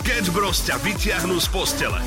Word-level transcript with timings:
Sketch 0.00 0.32
Bros 0.32 0.64
ťa 0.64 0.80
vyťahnú 0.80 1.36
z 1.36 1.48
postele. 1.52 2.00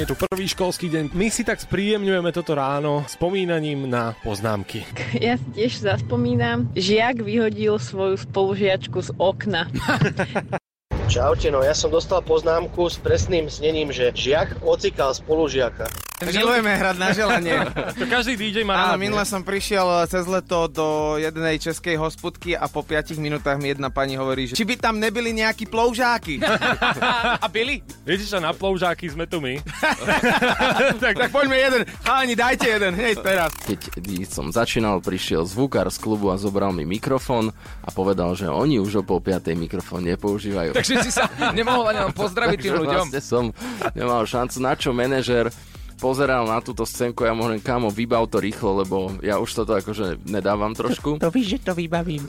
Je 0.00 0.08
tu 0.08 0.16
prvý 0.16 0.48
školský 0.48 0.88
deň. 0.88 1.12
My 1.12 1.28
si 1.28 1.44
tak 1.44 1.60
spríjemňujeme 1.60 2.32
toto 2.32 2.56
ráno 2.56 3.04
spomínaním 3.04 3.84
na 3.84 4.16
poznámky. 4.24 4.88
Ja 5.20 5.36
si 5.36 5.44
tiež 5.52 5.84
zaspomínam, 5.84 6.72
žiak 6.72 7.20
vyhodil 7.20 7.76
svoju 7.76 8.16
spolužiačku 8.16 9.04
z 9.04 9.12
okna. 9.20 9.68
Čaute, 11.12 11.52
no 11.52 11.60
ja 11.60 11.76
som 11.76 11.92
dostal 11.92 12.24
poznámku 12.24 12.88
s 12.88 12.96
presným 12.96 13.44
znením, 13.44 13.92
že 13.92 14.08
žiak 14.16 14.64
ocikal 14.64 15.12
spolužiaka. 15.12 15.92
Milujeme 16.30 16.72
hrať 16.76 16.96
na 17.00 17.10
želanie. 17.10 17.56
To 17.92 18.04
každý 18.08 18.34
DJ 18.38 18.64
má 18.64 18.74
Áno, 18.74 18.96
rád, 18.96 19.02
minule 19.04 19.24
som 19.28 19.44
prišiel 19.44 19.84
cez 20.08 20.24
leto 20.26 20.66
do 20.66 21.18
jednej 21.20 21.60
českej 21.60 22.00
hospodky 22.00 22.56
a 22.56 22.66
po 22.66 22.82
5 22.82 23.14
minútach 23.20 23.60
mi 23.60 23.70
jedna 23.70 23.92
pani 23.92 24.16
hovorí, 24.16 24.48
že 24.48 24.56
či 24.58 24.64
by 24.66 24.74
tam 24.80 24.98
nebyli 24.98 25.30
nejakí 25.36 25.68
ploužáky. 25.68 26.40
a 27.44 27.46
byli? 27.46 27.84
Viete 28.02 28.24
čo, 28.26 28.40
na 28.40 28.56
ploužáky 28.56 29.06
sme 29.12 29.28
tu 29.28 29.38
my. 29.38 29.60
tak, 31.02 31.14
tak 31.14 31.30
poďme 31.30 31.56
jeden. 31.58 31.82
Chalani, 32.02 32.34
dajte 32.34 32.66
jeden, 32.66 32.92
hneď 32.96 33.16
teraz. 33.22 33.50
Keď 33.62 33.80
som 34.26 34.50
začínal, 34.50 34.98
prišiel 35.04 35.46
zvukár 35.46 35.86
z 35.92 35.98
klubu 36.00 36.32
a 36.32 36.40
zobral 36.40 36.72
mi 36.74 36.82
mikrofón 36.88 37.52
a 37.84 37.88
povedal, 37.92 38.34
že 38.34 38.48
oni 38.48 38.80
už 38.82 39.00
o 39.00 39.06
pol 39.06 39.20
piatej 39.22 39.54
mikrofón 39.54 40.08
nepoužívajú. 40.08 40.74
Takže 40.74 40.94
si 41.04 41.10
sa 41.12 41.28
nemohol 41.52 41.92
ani 41.92 42.08
len 42.08 42.14
pozdraviť 42.16 42.58
tým 42.58 42.74
ľuďom. 42.82 43.06
Vlastne 43.08 43.22
som 43.22 43.44
nemal 43.94 44.24
šancu, 44.26 44.56
na 44.58 44.72
čo 44.74 44.90
manažer 44.90 45.52
pozeral 46.02 46.50
na 46.50 46.58
túto 46.58 46.82
scénku, 46.82 47.22
ja 47.22 47.30
hovorím, 47.30 47.62
kámo, 47.62 47.86
vybav 47.86 48.26
to 48.26 48.42
rýchlo, 48.42 48.82
lebo 48.82 49.14
ja 49.22 49.38
už 49.38 49.62
toto 49.62 49.78
akože 49.78 50.26
nedávam 50.26 50.74
trošku. 50.74 51.22
To 51.22 51.30
víš, 51.30 51.54
že 51.54 51.70
to 51.70 51.78
vybavím. 51.78 52.26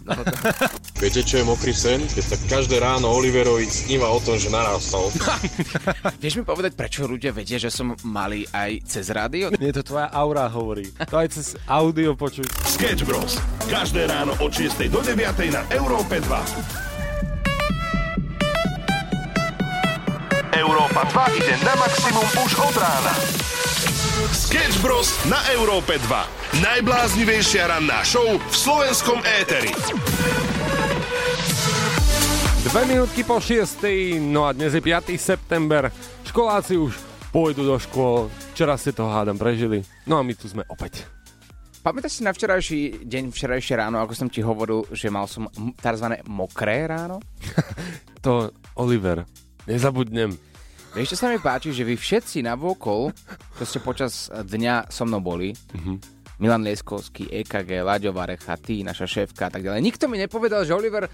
Viete, 1.01 1.25
čo 1.25 1.41
je 1.41 1.45
mokrý 1.49 1.73
sen? 1.73 2.05
Keď 2.05 2.21
sa 2.21 2.37
každé 2.45 2.77
ráno 2.77 3.09
Oliverovi 3.09 3.65
sníva 3.65 4.13
o 4.13 4.21
tom, 4.21 4.37
že 4.37 4.53
narastol. 4.53 5.09
Vieš 6.21 6.37
mi 6.37 6.43
povedať, 6.45 6.77
prečo 6.77 7.09
ľudia 7.09 7.33
vedia, 7.33 7.57
že 7.57 7.73
som 7.73 7.97
malý 8.05 8.45
aj 8.53 8.85
cez 8.85 9.09
rádio? 9.09 9.49
Nie, 9.57 9.73
to 9.73 9.81
tvoja 9.81 10.13
aura 10.13 10.45
hovorí. 10.45 10.93
To 11.09 11.17
aj 11.17 11.33
cez 11.33 11.57
audio 11.65 12.13
počuť. 12.13 12.45
Sketch 12.77 13.01
Bros. 13.09 13.41
Každé 13.65 14.05
ráno 14.05 14.37
od 14.37 14.53
6 14.53 14.85
do 14.93 15.01
9 15.01 15.17
na 15.49 15.65
Európe 15.73 16.21
2. 16.21 16.93
Európa 20.53 21.01
2 21.09 21.41
ide 21.41 21.57
na 21.65 21.73
maximum 21.81 22.27
už 22.45 22.51
od 22.61 22.75
rána. 22.77 23.13
Sketch 24.33 24.81
Bros. 24.81 25.13
na 25.29 25.37
Európe 25.53 26.01
2. 26.09 26.65
Najbláznivejšia 26.65 27.69
ranná 27.69 28.01
show 28.01 28.25
v 28.25 28.55
slovenskom 28.57 29.21
éteri. 29.21 29.69
Dve 32.65 32.81
minútky 32.89 33.21
po 33.21 33.37
šiestej, 33.37 34.17
no 34.17 34.49
a 34.49 34.57
dnes 34.57 34.73
je 34.73 34.81
5. 34.81 35.13
september. 35.21 35.93
Školáci 36.25 36.81
už 36.81 36.97
pôjdu 37.29 37.61
do 37.61 37.77
škôl. 37.77 38.33
Včera 38.57 38.73
ste 38.73 38.89
to 38.89 39.05
hádam 39.05 39.37
prežili. 39.37 39.85
No 40.09 40.17
a 40.17 40.25
my 40.25 40.33
tu 40.33 40.49
sme 40.49 40.65
opäť. 40.65 41.05
Pamätáš 41.85 42.17
si 42.17 42.25
na 42.25 42.33
včerajší 42.33 43.05
deň, 43.05 43.29
včerajšie 43.29 43.77
ráno, 43.77 44.01
ako 44.01 44.17
som 44.17 44.33
ti 44.33 44.41
hovoril, 44.41 44.81
že 44.89 45.13
mal 45.13 45.29
som 45.29 45.45
tzv. 45.77 46.09
mokré 46.25 46.89
ráno? 46.89 47.21
To, 48.23 48.55
Oliver, 48.79 49.27
nezabudnem. 49.67 50.31
Čo 50.93 51.17
sa 51.17 51.33
mi 51.33 51.41
páči, 51.41 51.73
že 51.73 51.81
vy 51.81 51.97
všetci 51.97 52.45
navôkol, 52.45 53.09
čo 53.57 53.63
ste 53.65 53.81
počas 53.81 54.29
dňa 54.29 54.93
so 54.93 55.09
mnou 55.09 55.25
boli, 55.25 55.49
mm-hmm. 55.49 55.97
Milan 56.37 56.61
Lieskovský, 56.61 57.33
EKG, 57.33 57.81
Láďo 57.81 58.13
Varecha, 58.13 58.53
ty, 58.61 58.85
naša 58.85 59.09
šéfka 59.09 59.49
a 59.49 59.51
tak 59.51 59.65
ďalej. 59.65 59.81
Nikto 59.81 60.05
mi 60.05 60.21
nepovedal, 60.21 60.61
že 60.63 60.77
Oliver, 60.77 61.09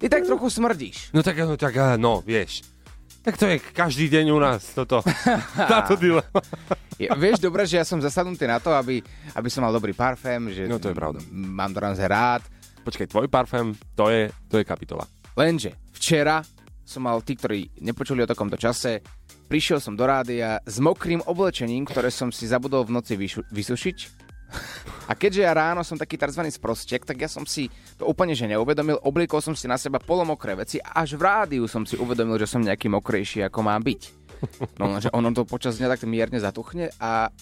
ty 0.00 0.08
tak 0.08 0.24
trochu 0.24 0.48
smrdíš. 0.48 1.12
No 1.12 1.20
tak, 1.20 1.36
no, 1.44 1.60
tak, 1.60 1.76
á, 1.76 2.00
no, 2.00 2.24
vieš. 2.24 2.64
Tak 3.20 3.36
to 3.36 3.44
je 3.52 3.60
každý 3.60 4.08
deň 4.08 4.26
u 4.32 4.40
nás, 4.40 4.64
toto. 4.72 5.04
Táto 5.72 5.98
dilema. 6.00 6.40
Je, 6.96 7.10
vieš 7.20 7.44
dobre, 7.44 7.68
že 7.68 7.76
ja 7.76 7.84
som 7.84 8.00
zasadnutý 8.00 8.48
na 8.48 8.64
to, 8.64 8.72
aby, 8.72 9.04
aby 9.36 9.48
som 9.52 9.60
mal 9.60 9.76
dobrý 9.76 9.92
parfém, 9.92 10.48
že 10.48 10.64
No, 10.64 10.80
to 10.80 10.88
je 10.88 10.96
pravda. 10.96 11.20
mám 11.28 11.68
naozaj 11.76 12.08
rád. 12.08 12.42
Počkaj, 12.80 13.12
tvoj 13.12 13.28
parfém, 13.28 13.76
to 13.92 14.08
je, 14.08 14.32
to 14.48 14.56
je 14.56 14.64
kapitola. 14.64 15.04
Lenže 15.36 15.76
včera 15.92 16.40
som 16.86 17.02
mal 17.02 17.18
tí, 17.20 17.34
ktorí 17.34 17.82
nepočuli 17.82 18.22
o 18.22 18.30
takomto 18.30 18.54
čase, 18.54 19.02
prišiel 19.50 19.82
som 19.82 19.98
do 19.98 20.06
rádia 20.06 20.62
s 20.62 20.78
mokrým 20.78 21.18
oblečením, 21.26 21.82
ktoré 21.82 22.14
som 22.14 22.30
si 22.30 22.46
zabudol 22.46 22.86
v 22.86 22.94
noci 22.94 23.18
vyšu- 23.18 23.44
vysušiť. 23.50 23.98
A 25.10 25.18
keďže 25.18 25.42
ja 25.42 25.50
ráno 25.50 25.82
som 25.82 25.98
taký 25.98 26.14
tzv. 26.14 26.46
sprostek, 26.46 27.02
tak 27.02 27.18
ja 27.18 27.26
som 27.26 27.42
si 27.42 27.66
to 27.98 28.06
úplne 28.06 28.30
že 28.38 28.46
neuvedomil, 28.46 29.02
obliekol 29.02 29.42
som 29.42 29.58
si 29.58 29.66
na 29.66 29.74
seba 29.74 29.98
polomokré 29.98 30.54
veci 30.54 30.78
a 30.78 31.02
až 31.02 31.18
v 31.18 31.26
rádiu 31.26 31.64
som 31.66 31.82
si 31.82 31.98
uvedomil, 31.98 32.38
že 32.38 32.46
som 32.46 32.62
nejaký 32.62 32.86
mokrejší, 32.86 33.42
ako 33.50 33.58
mám 33.66 33.82
byť. 33.82 34.02
No, 34.76 35.00
že 35.00 35.10
ono 35.10 35.32
to 35.32 35.48
počas 35.48 35.80
dňa 35.80 35.96
tak 35.96 36.06
mierne 36.06 36.38
zatuchne 36.38 36.92
a 37.02 37.32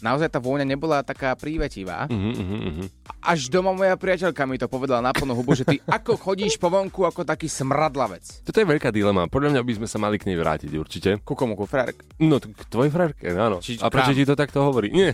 naozaj 0.00 0.28
tá 0.28 0.38
vôňa 0.38 0.64
nebola 0.64 1.00
taká 1.00 1.32
prívetivá. 1.32 2.04
Uh-huh. 2.06 2.84
Až 3.20 3.48
doma 3.48 3.72
moja 3.72 3.96
priateľka 3.96 4.42
mi 4.44 4.56
to 4.56 4.66
povedala 4.66 5.00
na 5.00 5.12
plnú 5.12 5.32
hubu, 5.32 5.56
že 5.56 5.64
ty 5.64 5.80
ako 5.96 6.16
chodíš 6.16 6.56
po 6.56 6.68
vonku 6.68 7.04
ako 7.04 7.22
taký 7.22 7.46
smradlavec. 7.46 8.44
Toto 8.44 8.58
je 8.58 8.66
veľká 8.66 8.90
dilema. 8.90 9.26
Podľa 9.26 9.56
mňa 9.56 9.62
by 9.62 9.72
sme 9.78 9.88
sa 9.88 9.98
mali 9.98 10.16
k 10.16 10.28
nej 10.28 10.36
vrátiť 10.36 10.70
určite. 10.74 11.10
Ku 11.22 11.32
komu, 11.32 11.54
ku 11.54 11.64
frárek? 11.64 12.02
No, 12.18 12.36
t- 12.36 12.50
k 12.50 12.60
tvojej 12.66 12.92
frárke, 12.92 13.24
áno. 13.30 13.58
Či- 13.60 13.80
A 13.80 13.88
prečo 13.88 14.12
ti 14.12 14.24
to 14.24 14.34
takto 14.34 14.62
hovorí? 14.62 14.92
Nie. 14.92 15.10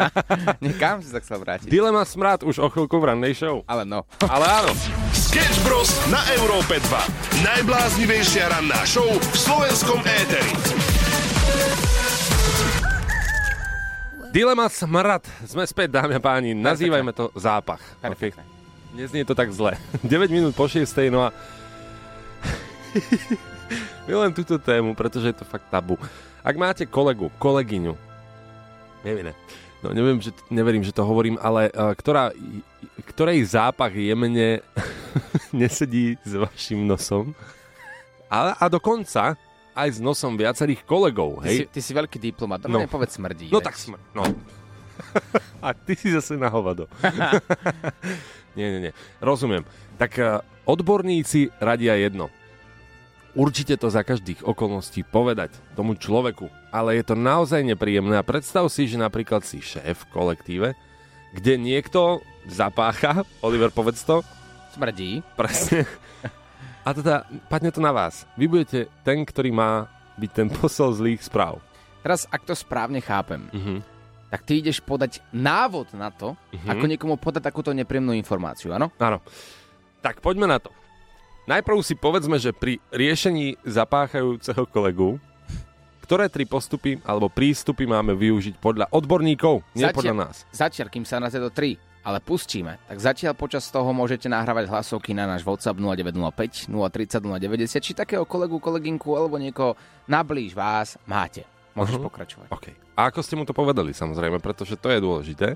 Niekam 0.64 1.00
si 1.00 1.08
sa 1.08 1.18
chcel 1.18 1.40
vrátiť. 1.40 1.68
Dilema 1.68 2.04
smrad 2.04 2.44
už 2.44 2.60
o 2.60 2.68
chvíľku 2.68 2.96
v 2.96 3.14
rannej 3.14 3.34
show. 3.34 3.62
Ale 3.66 3.84
no. 3.84 4.04
Ale 4.24 4.44
áno. 4.44 4.72
Sketch 5.10 5.62
Bros. 5.62 5.90
na 6.10 6.20
Európe 6.34 6.78
2. 6.78 7.46
Najbláznivejšia 7.46 8.50
ranná 8.50 8.82
show 8.84 9.06
v 9.06 9.36
slovenskom 9.36 10.00
éteri. 10.02 10.50
Dilema 14.30 14.70
smrad. 14.70 15.26
Sme 15.42 15.66
späť, 15.66 15.98
dámy 15.98 16.14
a 16.14 16.22
páni. 16.22 16.54
Nazývajme 16.54 17.10
to 17.10 17.34
zápach. 17.34 17.82
Perfektne. 17.98 18.46
Okay. 18.46 18.94
Neznie 18.94 19.26
to 19.26 19.34
tak 19.34 19.50
zle. 19.50 19.74
9 20.06 20.30
minút 20.30 20.54
po 20.54 20.70
6. 20.70 20.86
No 21.10 21.26
a... 21.26 21.34
Milujem 24.06 24.30
túto 24.30 24.62
tému, 24.62 24.94
pretože 24.94 25.34
je 25.34 25.36
to 25.42 25.42
fakt 25.42 25.66
tabu. 25.66 25.98
Ak 26.46 26.54
máte 26.54 26.86
kolegu, 26.86 27.26
kolegyňu, 27.42 27.98
neviem, 29.02 29.34
no 29.82 29.90
neviem, 29.90 30.22
že, 30.22 30.30
neverím, 30.46 30.86
že 30.86 30.94
to 30.94 31.02
hovorím, 31.02 31.34
ale 31.42 31.68
uh, 31.74 31.90
ktorá, 31.92 32.30
ktorej 33.10 33.50
zápach 33.50 33.92
jemne 33.92 34.62
nesedí 35.54 36.16
s 36.22 36.32
vašim 36.38 36.86
nosom 36.86 37.34
a, 38.30 38.54
a 38.56 38.64
dokonca 38.70 39.34
aj 39.80 39.96
s 39.96 39.98
nosom 39.98 40.34
viacerých 40.34 40.84
kolegov, 40.84 41.40
Ty 41.40 41.48
si, 41.48 41.56
hej? 41.62 41.68
ty 41.68 41.80
si 41.80 41.92
veľký 41.92 42.18
diplomat, 42.18 42.64
No. 42.64 42.78
nepovedz 42.78 43.16
smrdí. 43.16 43.48
No 43.48 43.58
veď. 43.58 43.64
tak 43.64 43.76
sme. 43.76 43.96
No. 44.12 44.24
A 45.64 45.72
ty 45.72 45.96
si 45.96 46.08
zase 46.08 46.36
na 46.36 46.46
hovado. 46.46 46.84
nie, 48.56 48.66
nie, 48.68 48.80
nie. 48.88 48.92
Rozumiem. 49.18 49.64
Tak 49.96 50.12
eh, 50.16 50.38
odborníci 50.64 51.52
radia 51.56 51.96
jedno. 51.96 52.28
Určite 53.30 53.78
to 53.78 53.86
za 53.86 54.02
každých 54.02 54.42
okolností 54.42 55.06
povedať 55.06 55.54
tomu 55.72 55.94
človeku, 55.94 56.50
ale 56.68 56.98
je 56.98 57.04
to 57.06 57.14
naozaj 57.14 57.62
nepríjemné 57.62 58.18
a 58.18 58.26
predstav 58.26 58.66
si, 58.66 58.90
že 58.90 58.98
napríklad 58.98 59.46
si 59.46 59.62
šéf 59.62 60.02
v 60.02 60.10
kolektíve, 60.10 60.68
kde 61.30 61.54
niekto 61.54 62.18
zapácha, 62.50 63.22
Oliver 63.38 63.70
povedz 63.70 64.02
to, 64.02 64.26
Smrdí. 64.74 65.22
presne, 65.38 65.86
a 66.90 66.92
teda 66.92 67.14
padne 67.46 67.70
to 67.70 67.78
na 67.78 67.90
vás. 67.90 68.26
Vy 68.34 68.46
budete 68.46 68.90
ten, 69.00 69.22
ktorý 69.22 69.50
má 69.50 69.86
byť 70.16 70.30
ten 70.32 70.48
posol 70.50 70.90
zlých 70.92 71.22
správ. 71.22 71.62
Teraz, 72.00 72.26
ak 72.26 72.42
to 72.42 72.52
správne 72.52 72.98
chápem, 72.98 73.46
Mhm. 73.48 73.78
tak 74.26 74.42
ty 74.42 74.58
ideš 74.58 74.80
podať 74.80 75.22
návod 75.30 75.92
na 75.92 76.10
to, 76.10 76.34
Mhm. 76.50 76.66
ako 76.66 76.84
niekomu 76.86 77.14
podať 77.14 77.42
takúto 77.44 77.70
nepríjemnú 77.70 78.10
informáciu, 78.12 78.72
áno? 78.72 78.90
Áno. 78.96 79.22
Tak 80.00 80.18
poďme 80.18 80.46
na 80.46 80.58
to. 80.58 80.74
Najprv 81.46 81.78
si 81.80 81.94
povedzme, 81.94 82.36
že 82.36 82.50
pri 82.50 82.78
riešení 82.90 83.58
zapáchajúceho 83.62 84.66
kolegu, 84.66 85.18
ktoré 86.00 86.26
tri 86.26 86.42
postupy 86.42 86.98
alebo 87.02 87.30
prístupy 87.30 87.86
máme 87.86 88.14
využiť 88.14 88.58
podľa 88.58 88.90
odborníkov, 88.90 89.62
nie 89.74 89.82
Zatiaľ- 89.82 89.94
podľa 89.94 90.14
nás. 90.16 90.36
Kým 90.90 91.04
sa 91.04 91.18
na 91.18 91.30
tieto 91.30 91.50
tri 91.50 91.78
ale 92.00 92.18
pustíme, 92.18 92.80
tak 92.84 92.96
zatiaľ 92.96 93.32
počas 93.32 93.66
toho 93.66 93.90
môžete 93.90 94.26
nahrávať 94.26 94.66
hlasovky 94.66 95.12
na 95.12 95.26
náš 95.26 95.42
WhatsApp 95.42 95.76
0905 95.76 96.66
030 96.66 97.20
090, 97.20 97.76
či 97.78 97.92
takého 97.92 98.24
kolegu, 98.24 98.56
kolegynku 98.56 99.12
alebo 99.12 99.36
niekoho 99.36 99.76
nablíž 100.06 100.52
vás 100.52 100.96
máte. 101.04 101.44
Môžeš 101.72 101.96
Mhm. 101.96 102.04
pokračovať. 102.04 102.48
OK. 102.50 102.66
A 102.94 103.08
ako 103.08 103.20
ste 103.20 103.34
mu 103.34 103.44
to 103.44 103.52
povedali, 103.52 103.92
samozrejme, 103.92 104.38
pretože 104.38 104.74
to 104.74 104.88
je 104.88 104.98
dôležité. 104.98 105.54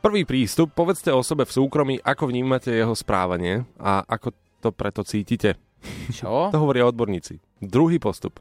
Prvý 0.00 0.22
prístup, 0.22 0.70
povedzte 0.70 1.08
o 1.08 1.20
sebe 1.20 1.42
v 1.42 1.52
súkromí, 1.52 1.94
ako 1.98 2.28
vnímate 2.28 2.68
jeho 2.68 2.92
správanie 2.92 3.64
a 3.76 4.04
ako 4.04 4.32
to 4.60 4.68
preto 4.70 5.00
cítite. 5.02 5.56
Čo? 6.10 6.28
To 6.52 6.58
hovoria 6.58 6.84
odborníci. 6.84 7.40
Druhý 7.58 7.96
postup. 7.96 8.40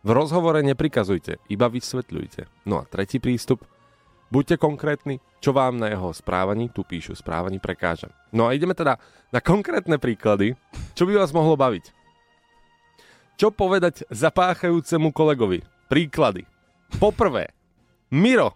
V 0.00 0.10
rozhovore 0.10 0.60
neprikazujte, 0.60 1.40
iba 1.48 1.66
vysvetľujte. 1.66 2.68
No 2.68 2.80
a 2.80 2.84
tretí 2.84 3.16
prístup. 3.16 3.64
Buďte 4.32 4.56
konkrétni, 4.56 5.20
čo 5.38 5.52
vám 5.52 5.76
na 5.76 5.92
jeho 5.92 6.10
správaní, 6.10 6.72
tu 6.72 6.82
píšu 6.82 7.14
správaní, 7.14 7.60
prekáža. 7.60 8.08
No 8.32 8.48
a 8.48 8.56
ideme 8.56 8.72
teda 8.72 8.96
na 9.30 9.40
konkrétne 9.44 10.00
príklady, 10.00 10.56
čo 10.96 11.04
by 11.04 11.20
vás 11.20 11.30
mohlo 11.30 11.54
baviť. 11.54 11.92
Čo 13.34 13.50
povedať 13.50 14.06
zapáchajúcemu 14.14 15.10
kolegovi? 15.10 15.66
Príklady. 15.90 16.46
Poprvé, 16.96 17.50
Miro. 18.14 18.54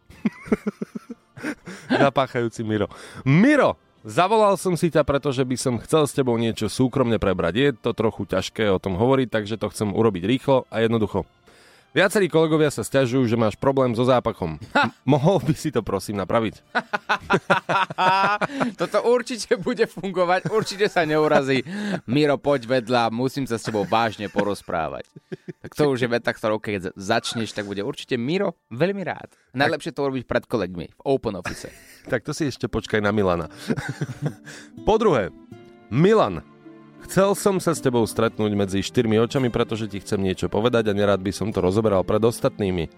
Zapáchajúci 2.02 2.62
Miro. 2.62 2.86
Miro, 3.26 3.74
zavolal 4.06 4.54
som 4.54 4.78
si 4.78 4.90
ťa, 4.90 5.02
pretože 5.02 5.42
by 5.42 5.56
som 5.58 5.82
chcel 5.82 6.06
s 6.06 6.14
tebou 6.14 6.38
niečo 6.38 6.70
súkromne 6.70 7.18
prebrať. 7.18 7.54
Je 7.58 7.70
to 7.74 7.90
trochu 7.94 8.26
ťažké 8.26 8.70
o 8.70 8.78
tom 8.82 8.94
hovoriť, 8.94 9.28
takže 9.30 9.58
to 9.58 9.70
chcem 9.70 9.90
urobiť 9.90 10.22
rýchlo 10.26 10.66
a 10.70 10.82
jednoducho. 10.82 11.26
Viacerí 11.98 12.30
kolegovia 12.30 12.70
sa 12.70 12.86
stiažujú, 12.86 13.26
že 13.26 13.34
máš 13.34 13.58
problém 13.58 13.90
so 13.90 14.06
zápachom. 14.06 14.54
M- 14.70 14.94
mohol 15.02 15.42
by 15.42 15.50
si 15.50 15.74
to 15.74 15.82
prosím 15.82 16.22
napraviť? 16.22 16.62
Toto 18.80 19.02
určite 19.02 19.58
bude 19.58 19.82
fungovať, 19.90 20.46
určite 20.54 20.86
sa 20.86 21.02
neurazí. 21.02 21.66
Miro, 22.06 22.38
poď 22.38 22.78
vedľa, 22.78 23.10
musím 23.10 23.50
sa 23.50 23.58
s 23.58 23.66
tebou 23.66 23.82
vážne 23.82 24.30
porozprávať. 24.30 25.10
Tak 25.58 25.74
to 25.74 25.90
už 25.90 26.06
je 26.06 26.14
veta, 26.14 26.30
ktorou 26.30 26.62
keď 26.62 26.94
začneš, 26.94 27.50
tak 27.50 27.66
bude 27.66 27.82
určite 27.82 28.14
Miro 28.14 28.54
veľmi 28.70 29.02
rád. 29.02 29.34
Najlepšie 29.58 29.90
to 29.90 30.06
urobiť 30.06 30.22
pred 30.22 30.46
kolegmi, 30.46 30.94
v 30.94 31.00
Open 31.02 31.34
Office. 31.34 31.66
Tak 32.06 32.22
to 32.22 32.30
si 32.30 32.46
ešte 32.46 32.70
počkaj 32.70 33.02
na 33.02 33.10
Milana. 33.10 33.50
po 34.86 35.02
druhé, 35.02 35.34
Milan, 35.90 36.46
chcel 37.06 37.36
som 37.38 37.60
sa 37.62 37.76
s 37.76 37.84
tebou 37.84 38.02
stretnúť 38.02 38.52
medzi 38.56 38.78
štyrmi 38.82 39.20
očami, 39.22 39.52
pretože 39.52 39.86
ti 39.86 40.02
chcem 40.02 40.18
niečo 40.18 40.50
povedať 40.50 40.90
a 40.90 40.96
nerád 40.96 41.22
by 41.22 41.30
som 41.30 41.52
to 41.52 41.62
rozoberal 41.62 42.02
pred 42.02 42.22
ostatnými. 42.22 42.90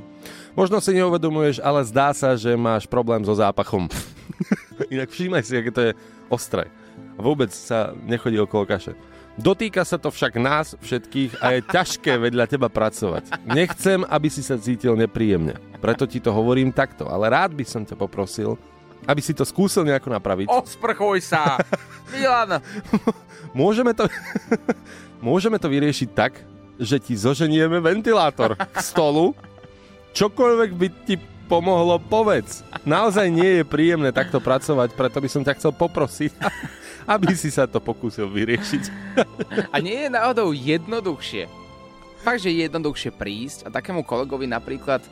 Možno 0.54 0.78
si 0.78 0.96
neuvedomuješ, 0.96 1.60
ale 1.60 1.84
zdá 1.84 2.14
sa, 2.16 2.38
že 2.38 2.54
máš 2.56 2.88
problém 2.88 3.20
so 3.26 3.34
zápachom. 3.36 3.90
Inak 4.94 5.12
všímaj 5.12 5.42
si, 5.44 5.58
aké 5.58 5.70
to 5.70 5.82
je 5.90 5.92
ostré. 6.32 6.70
Vôbec 7.20 7.52
sa 7.52 7.92
nechodí 8.06 8.40
okolo 8.40 8.64
kaše. 8.64 8.96
Dotýka 9.40 9.86
sa 9.88 9.96
to 9.96 10.12
však 10.12 10.36
nás 10.36 10.76
všetkých 10.84 11.40
a 11.40 11.56
je 11.56 11.60
ťažké 11.64 12.12
vedľa 12.18 12.44
teba 12.44 12.68
pracovať. 12.68 13.48
Nechcem, 13.48 14.04
aby 14.04 14.28
si 14.28 14.44
sa 14.44 14.60
cítil 14.60 14.98
nepríjemne. 14.98 15.56
Preto 15.80 16.04
ti 16.04 16.20
to 16.20 16.34
hovorím 16.34 16.74
takto, 16.74 17.08
ale 17.08 17.32
rád 17.32 17.56
by 17.56 17.64
som 17.64 17.86
ťa 17.86 17.96
poprosil, 17.96 18.60
aby 19.06 19.20
si 19.20 19.32
to 19.32 19.44
skúsil 19.46 19.86
nejako 19.86 20.12
napraviť. 20.12 20.46
Osprchuj 20.50 21.24
sa! 21.24 21.60
Milan! 22.12 22.60
Môžeme 23.56 23.96
to, 23.96 24.06
môžeme 25.28 25.56
to 25.58 25.70
vyriešiť 25.70 26.08
tak, 26.12 26.38
že 26.80 26.96
ti 26.96 27.14
zoženieme 27.16 27.80
ventilátor 27.82 28.56
k 28.56 28.78
stolu. 28.80 29.36
Čokoľvek 30.10 30.70
by 30.74 30.88
ti 31.06 31.14
pomohlo, 31.50 31.98
povedz. 31.98 32.62
Naozaj 32.86 33.26
nie 33.26 33.60
je 33.60 33.64
príjemné 33.66 34.14
takto 34.14 34.38
pracovať, 34.38 34.94
preto 34.94 35.18
by 35.18 35.28
som 35.28 35.42
ťa 35.42 35.58
chcel 35.58 35.72
poprosiť, 35.74 36.30
aby 37.14 37.34
si 37.34 37.50
sa 37.50 37.66
to 37.66 37.82
pokúsil 37.82 38.30
vyriešiť. 38.30 38.82
A 39.74 39.82
nie 39.82 40.06
je 40.06 40.08
náhodou 40.14 40.54
jednoduchšie. 40.54 41.50
Fakt, 42.22 42.44
že 42.44 42.52
je 42.54 42.68
jednoduchšie 42.68 43.10
prísť 43.16 43.58
a 43.66 43.68
takému 43.72 44.06
kolegovi 44.06 44.46
napríklad 44.46 45.02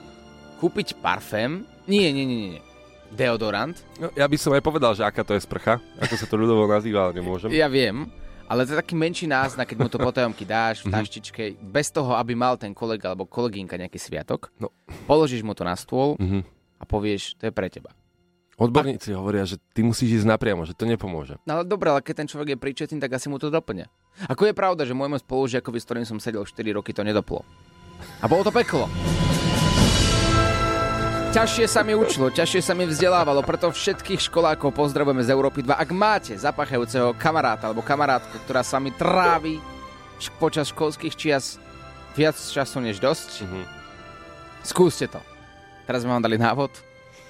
kúpiť 0.62 0.94
parfém. 1.02 1.66
Nie, 1.88 2.12
nie, 2.12 2.22
nie, 2.22 2.40
nie. 2.54 2.62
Deodorant. 3.10 3.76
No, 3.96 4.12
ja 4.12 4.24
by 4.24 4.36
som 4.36 4.52
aj 4.52 4.60
povedal, 4.60 4.92
že 4.92 5.02
aká 5.02 5.22
to 5.22 5.32
je 5.32 5.40
sprcha, 5.40 5.80
ako 5.96 6.14
sa 6.14 6.26
to 6.26 6.36
ľudovo 6.36 6.64
nazýva, 6.64 7.08
ale 7.08 7.16
nemôžem. 7.16 7.48
Ja 7.50 7.66
viem. 7.66 8.08
Ale 8.44 8.64
to 8.64 8.72
je 8.72 8.80
taký 8.80 8.96
menší 8.96 9.28
náznak, 9.28 9.68
keď 9.68 9.76
mu 9.78 9.88
to 9.88 10.00
potajomky 10.00 10.42
dáš 10.42 10.80
v 10.80 10.88
taštičke, 10.88 11.42
bez 11.60 11.92
toho, 11.92 12.16
aby 12.16 12.32
mal 12.32 12.56
ten 12.56 12.72
kolega 12.72 13.12
alebo 13.12 13.28
kolegynka 13.28 13.76
nejaký 13.76 14.00
sviatok. 14.00 14.48
No. 14.56 14.72
Položíš 15.04 15.44
mu 15.44 15.52
to 15.52 15.62
na 15.62 15.76
stôl 15.76 16.16
Mhm. 16.16 16.48
a 16.80 16.84
povieš, 16.84 17.36
to 17.36 17.44
je 17.44 17.52
pre 17.52 17.68
teba. 17.68 17.92
Odborníci 18.56 19.12
hovoria, 19.12 19.44
že 19.44 19.60
ty 19.70 19.84
musíš 19.84 20.24
ísť 20.24 20.26
napriamo, 20.26 20.64
že 20.64 20.72
to 20.72 20.82
nepomôže. 20.82 21.38
No 21.46 21.60
ale 21.60 21.64
dobre, 21.64 21.92
ale 21.92 22.02
keď 22.02 22.24
ten 22.24 22.28
človek 22.28 22.56
je 22.56 22.58
príčetný, 22.58 22.98
tak 22.98 23.14
asi 23.14 23.28
mu 23.28 23.36
to 23.36 23.52
doplňa. 23.52 23.86
Ako 24.26 24.48
je 24.48 24.56
pravda, 24.56 24.82
že 24.82 24.96
môjmu 24.96 25.20
spolužiakovi, 25.20 25.78
s 25.78 25.86
ktorým 25.86 26.02
som 26.02 26.18
sedel 26.18 26.42
4 26.42 26.72
roky, 26.72 26.90
to 26.90 27.06
nedoplo. 27.06 27.44
A 28.18 28.26
bolo 28.26 28.42
to 28.42 28.50
peklo. 28.50 28.90
Ťažšie 31.28 31.66
sa 31.68 31.84
mi 31.84 31.92
učilo, 31.92 32.32
ťažšie 32.32 32.60
sa 32.62 32.72
mi 32.72 32.82
vzdelávalo, 32.82 33.44
preto 33.44 33.68
všetkých 33.68 34.18
školákov 34.22 34.72
pozdravujeme 34.72 35.20
z 35.20 35.30
Európy 35.30 35.60
2. 35.60 35.70
Ak 35.70 35.90
máte 35.90 36.32
zapachajúceho 36.34 37.12
kamaráta 37.14 37.68
alebo 37.68 37.84
kamarátku, 37.84 38.32
ktorá 38.42 38.64
sa 38.64 38.80
mi 38.80 38.90
trávi 38.90 39.60
počas 40.34 40.72
školských 40.72 41.14
čias 41.14 41.60
viac 42.12 42.34
času 42.34 42.80
než 42.80 42.98
dosť, 42.98 43.44
Mhm. 43.44 43.60
skúste 44.64 45.06
to. 45.06 45.20
Teraz 45.84 46.02
sme 46.02 46.16
vám 46.16 46.24
dali 46.24 46.36
návod, 46.36 46.72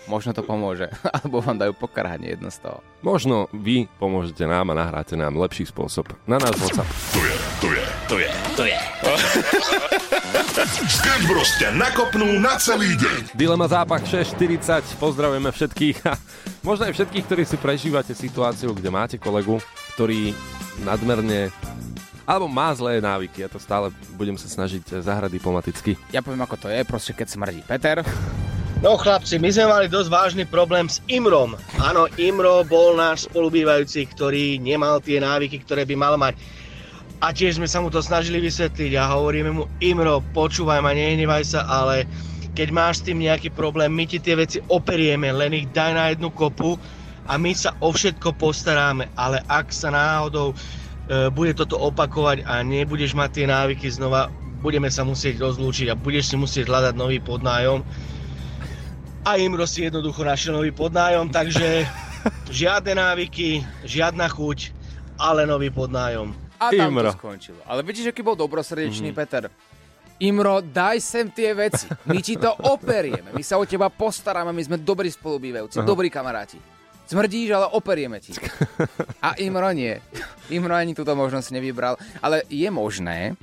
možno 0.07 0.31
to 0.31 0.41
pomôže, 0.41 0.89
alebo 1.13 1.43
vám 1.43 1.59
dajú 1.59 1.75
pokarhanie 1.75 2.33
jedno 2.33 2.49
z 2.49 2.59
toho. 2.61 2.79
Možno 3.03 3.51
vy 3.53 3.91
pomôžete 3.99 4.47
nám 4.47 4.73
a 4.73 4.79
nahráte 4.79 5.15
nám 5.15 5.35
lepší 5.35 5.67
spôsob. 5.67 6.07
Na 6.25 6.39
nás 6.39 6.55
WhatsApp. 6.55 6.87
To 7.13 7.21
je, 7.21 7.35
to 7.61 7.69
je, 7.69 7.85
to 8.07 8.15
je, 8.17 8.29
to 8.55 8.63
je. 8.65 8.79
Sketch 10.29 11.25
Bros 11.25 11.57
ťa 11.57 11.73
nakopnú 11.73 12.37
na 12.37 12.61
celý 12.61 12.93
deň. 13.01 13.33
Dilema 13.33 13.65
zápach 13.65 14.05
6.40, 14.05 15.01
pozdravujeme 15.01 15.49
všetkých 15.49 15.99
a 16.05 16.21
možno 16.69 16.85
aj 16.85 17.01
všetkých, 17.01 17.25
ktorí 17.25 17.43
si 17.49 17.57
prežívate 17.57 18.13
situáciu, 18.13 18.77
kde 18.77 18.93
máte 18.93 19.17
kolegu, 19.17 19.57
ktorý 19.97 20.37
nadmerne 20.85 21.49
alebo 22.29 22.45
má 22.45 22.69
zlé 22.77 23.01
návyky. 23.01 23.41
Ja 23.41 23.49
to 23.49 23.57
stále 23.57 23.89
budem 24.21 24.37
sa 24.37 24.53
snažiť 24.53 25.01
zahrať 25.01 25.33
diplomaticky. 25.33 25.97
Ja 26.13 26.21
poviem, 26.21 26.45
ako 26.45 26.61
to 26.61 26.69
je, 26.69 26.85
proste 26.85 27.17
keď 27.17 27.33
smrdí 27.33 27.65
Peter. 27.65 28.05
No 28.79 28.95
chlapci, 28.95 29.41
my 29.41 29.49
sme 29.51 29.67
mali 29.67 29.87
dosť 29.89 30.13
vážny 30.13 30.45
problém 30.45 30.87
s 30.87 31.03
Imrom. 31.11 31.57
Áno, 31.83 32.07
Imro 32.21 32.63
bol 32.69 32.95
náš 32.95 33.27
spolubývajúci, 33.27 34.07
ktorý 34.13 34.61
nemal 34.63 35.01
tie 35.01 35.19
návyky, 35.19 35.65
ktoré 35.65 35.83
by 35.89 35.97
mal 35.99 36.15
mať. 36.15 36.39
A 37.19 37.35
tiež 37.35 37.59
sme 37.59 37.67
sa 37.67 37.83
mu 37.83 37.91
to 37.91 37.99
snažili 37.99 38.39
vysvetliť 38.39 38.95
a 38.95 39.11
hovoríme 39.11 39.51
mu, 39.51 39.67
Imro, 39.83 40.23
počúvaj 40.31 40.79
ma, 40.79 40.95
nehnevaj 40.95 41.45
sa, 41.51 41.67
ale 41.67 42.07
keď 42.55 42.69
máš 42.71 43.03
s 43.03 43.11
tým 43.11 43.19
nejaký 43.23 43.51
problém, 43.51 43.91
my 43.91 44.07
ti 44.07 44.23
tie 44.23 44.39
veci 44.39 44.63
operieme, 44.71 45.35
len 45.35 45.51
ich 45.51 45.67
daj 45.75 45.91
na 45.99 46.05
jednu 46.15 46.31
kopu 46.31 46.79
a 47.27 47.35
my 47.35 47.51
sa 47.55 47.75
o 47.83 47.91
všetko 47.91 48.39
postaráme. 48.39 49.11
Ale 49.19 49.43
ak 49.51 49.75
sa 49.75 49.91
náhodou 49.91 50.55
e, 50.55 51.27
bude 51.35 51.59
toto 51.59 51.75
opakovať 51.75 52.47
a 52.47 52.63
nebudeš 52.63 53.19
mať 53.19 53.31
tie 53.43 53.47
návyky 53.51 53.91
znova, 53.91 54.31
budeme 54.63 54.87
sa 54.87 55.03
musieť 55.03 55.43
rozlúčiť 55.43 55.91
a 55.91 55.99
budeš 55.99 56.31
si 56.31 56.37
musieť 56.39 56.71
hľadať 56.71 56.95
nový 56.95 57.19
podnájom 57.19 57.83
a 59.29 59.37
Imro 59.37 59.69
si 59.69 59.85
jednoducho 59.85 60.25
našiel 60.25 60.57
nový 60.57 60.73
podnájom, 60.73 61.29
takže 61.29 61.85
žiadne 62.65 62.97
návyky, 62.97 63.61
žiadna 63.85 64.25
chuť, 64.25 64.73
ale 65.21 65.45
nový 65.45 65.69
podnájom. 65.69 66.48
A 66.59 66.75
tam 66.75 66.91
Imro. 66.91 67.11
to 67.11 67.19
skončilo. 67.19 67.63
Ale 67.65 67.87
vidíš, 67.87 68.11
aký 68.11 68.23
bol 68.27 68.35
dobrosrdečný 68.35 69.15
mm-hmm. 69.15 69.19
Peter. 69.19 69.47
Imro, 70.19 70.59
daj 70.59 70.99
sem 70.99 71.31
tie 71.31 71.55
veci. 71.55 71.87
My 72.11 72.19
ti 72.19 72.35
to 72.35 72.51
operieme. 72.67 73.31
My 73.31 73.43
sa 73.47 73.55
o 73.55 73.63
teba 73.63 73.87
postaráme. 73.87 74.51
My 74.51 74.63
sme 74.67 74.77
dobrí 74.83 75.07
spolubývajúci, 75.15 75.79
dobrí 75.87 76.11
kamaráti. 76.11 76.59
Smrdíš, 77.09 77.55
ale 77.55 77.71
operieme 77.73 78.19
ti. 78.19 78.35
A 79.27 79.39
Imro 79.39 79.71
nie. 79.71 79.95
Imro 80.51 80.75
ani 80.75 80.93
túto 80.93 81.15
možnosť 81.15 81.55
nevybral. 81.55 81.95
Ale 82.19 82.43
je 82.51 82.69
možné, 82.69 83.39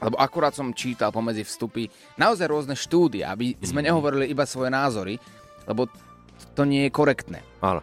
lebo 0.00 0.16
akurát 0.16 0.54
som 0.54 0.72
čítal 0.72 1.10
pomedzi 1.10 1.44
vstupy 1.44 1.90
naozaj 2.16 2.46
rôzne 2.48 2.78
štúdie, 2.78 3.26
aby 3.26 3.58
sme 3.60 3.84
nehovorili 3.84 4.30
iba 4.30 4.48
svoje 4.48 4.70
názory, 4.70 5.18
lebo 5.66 5.90
to 6.54 6.62
nie 6.62 6.88
je 6.88 6.94
korektné. 6.94 7.40
Áno. 7.60 7.82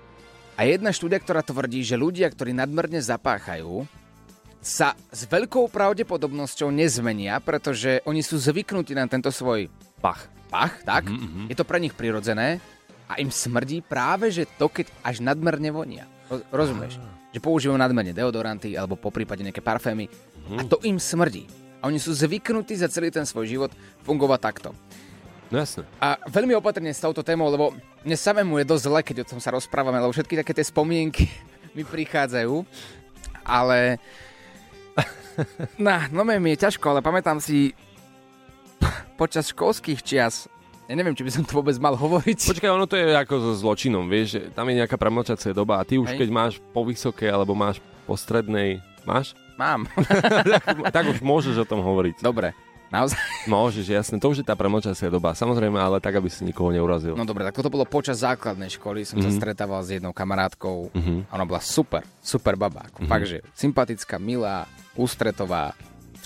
A 0.55 0.65
jedna 0.65 0.93
štúdia, 0.93 1.17
ktorá 1.17 1.41
tvrdí, 1.41 1.81
že 1.81 1.97
ľudia, 1.97 2.29
ktorí 2.29 2.53
nadmerne 2.53 3.01
zapáchajú, 3.01 3.85
sa 4.61 4.93
s 5.09 5.25
veľkou 5.25 5.73
pravdepodobnosťou 5.73 6.69
nezmenia, 6.69 7.41
pretože 7.41 7.99
oni 8.05 8.21
sú 8.21 8.37
zvyknutí 8.37 8.93
na 8.93 9.09
tento 9.09 9.33
svoj 9.33 9.65
Pach. 9.97 10.29
pach, 10.53 10.85
tak? 10.85 11.09
Mm-hmm. 11.09 11.49
Je 11.49 11.57
to 11.57 11.65
pre 11.65 11.81
nich 11.81 11.97
prirodzené 11.97 12.61
a 13.09 13.17
im 13.17 13.33
smrdí 13.33 13.81
práve, 13.81 14.29
že 14.29 14.45
to, 14.45 14.69
keď 14.69 14.87
až 15.01 15.25
nadmerne 15.25 15.73
vonia. 15.73 16.05
Ro- 16.29 16.45
Rozumieš? 16.53 17.01
Že 17.33 17.41
používajú 17.41 17.77
nadmerne 17.77 18.13
deodoranty 18.13 18.77
alebo 18.77 18.93
po 18.93 19.09
prípade 19.09 19.41
nejaké 19.41 19.65
parfémy 19.65 20.05
a 20.57 20.61
to 20.65 20.77
im 20.85 21.01
smrdí. 21.01 21.49
A 21.81 21.89
oni 21.89 21.97
sú 21.97 22.13
zvyknutí 22.13 22.77
za 22.77 22.85
celý 22.85 23.09
ten 23.09 23.25
svoj 23.25 23.49
život 23.49 23.71
fungovať 24.05 24.39
takto. 24.41 24.69
No 25.49 25.57
jasne. 25.57 25.83
A 25.97 26.21
veľmi 26.29 26.53
opatrne 26.53 26.93
s 26.93 27.01
touto 27.01 27.25
témou, 27.25 27.49
lebo 27.49 27.73
mne 28.05 28.17
samému 28.17 28.61
je 28.61 28.69
dosť 28.69 28.83
zle, 28.85 28.99
keď 29.01 29.17
o 29.25 29.29
tom 29.35 29.39
sa 29.41 29.51
rozprávame, 29.51 29.97
lebo 29.97 30.13
všetky 30.13 30.37
také 30.37 30.53
tie 30.53 30.65
spomienky 30.69 31.25
mi 31.75 31.81
prichádzajú. 31.81 32.61
Ale... 33.41 33.97
No, 35.85 35.95
no 36.11 36.21
mi 36.25 36.53
je 36.53 36.63
ťažko, 36.67 36.97
ale 36.97 37.01
pamätám 37.05 37.41
si 37.41 37.71
počas 39.21 39.51
školských 39.51 40.01
čias, 40.01 40.51
ja 40.89 40.93
neviem, 40.99 41.15
či 41.15 41.23
by 41.23 41.31
som 41.31 41.43
to 41.47 41.55
vôbec 41.55 41.77
mal 41.79 41.95
hovoriť. 41.95 42.51
Počkaj, 42.51 42.71
ono 42.71 42.83
to 42.83 42.99
je 42.99 43.15
ako 43.15 43.39
so 43.39 43.51
zločinom, 43.55 44.11
vieš, 44.11 44.35
že 44.35 44.41
tam 44.51 44.67
je 44.67 44.83
nejaká 44.83 44.99
premlčacia 44.99 45.55
doba 45.55 45.79
a 45.79 45.87
ty 45.87 45.95
už 45.95 46.11
Hej. 46.13 46.19
keď 46.19 46.29
máš 46.29 46.53
po 46.75 46.83
vysokej 46.83 47.31
alebo 47.31 47.55
máš 47.55 47.79
po 48.03 48.19
strednej, 48.19 48.83
máš? 49.07 49.31
Mám. 49.55 49.87
tak 50.95 51.05
už 51.07 51.23
môžeš 51.23 51.63
o 51.63 51.69
tom 51.69 51.79
hovoriť. 51.85 52.19
Dobre, 52.19 52.51
naozaj. 52.91 53.17
Môžeš, 53.47 53.87
jasne, 53.87 54.19
to 54.19 54.29
už 54.29 54.43
je 54.43 54.45
tá 54.45 54.53
premlčacia 54.53 55.07
doba. 55.07 55.31
Samozrejme, 55.31 55.79
ale 55.79 55.97
tak, 55.97 56.19
aby 56.19 56.27
si 56.27 56.43
nikoho 56.43 56.69
neurazil. 56.69 57.15
No 57.15 57.23
dobre, 57.23 57.47
tak 57.47 57.55
toto 57.55 57.71
bolo 57.71 57.87
počas 57.87 58.21
základnej 58.21 58.69
školy, 58.69 59.07
som 59.07 59.17
mm-hmm. 59.17 59.31
sa 59.31 59.39
stretával 59.39 59.81
s 59.81 59.89
jednou 59.95 60.11
kamarátkou 60.11 60.91
Mhm. 60.91 61.31
a 61.31 61.31
ona 61.33 61.45
bola 61.47 61.63
super, 61.63 62.03
super 62.19 62.59
baba. 62.59 62.85
Mm-hmm. 62.91 63.07
Fakt, 63.07 63.25
že 63.25 63.39
sympatická, 63.55 64.19
milá, 64.19 64.67
ústretová, 64.93 65.71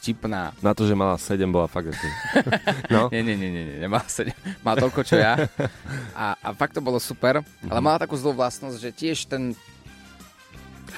vtipná. 0.01 0.53
Na 0.62 0.74
to, 0.77 0.86
že 0.86 0.93
mala 0.93 1.17
7, 1.17 1.45
bola 1.50 1.65
fakt 1.65 1.89
asi. 1.93 2.10
No, 2.93 3.10
Nie, 3.10 3.25
nie, 3.25 3.34
nie, 3.34 3.50
nie, 3.50 3.63
nie, 3.65 3.77
nemala 3.81 4.05
sa, 4.05 4.22
má 4.62 4.77
toľko, 4.77 5.01
čo 5.01 5.17
ja. 5.17 5.34
A, 6.17 6.38
a 6.38 6.48
fakt 6.53 6.77
to 6.77 6.81
bolo 6.81 6.98
super, 7.01 7.41
ale 7.65 7.79
mala 7.81 7.98
takú 7.98 8.13
zlú 8.17 8.34
vlastnosť, 8.34 8.77
že 8.77 8.89
tiež 8.93 9.17
ten... 9.29 9.53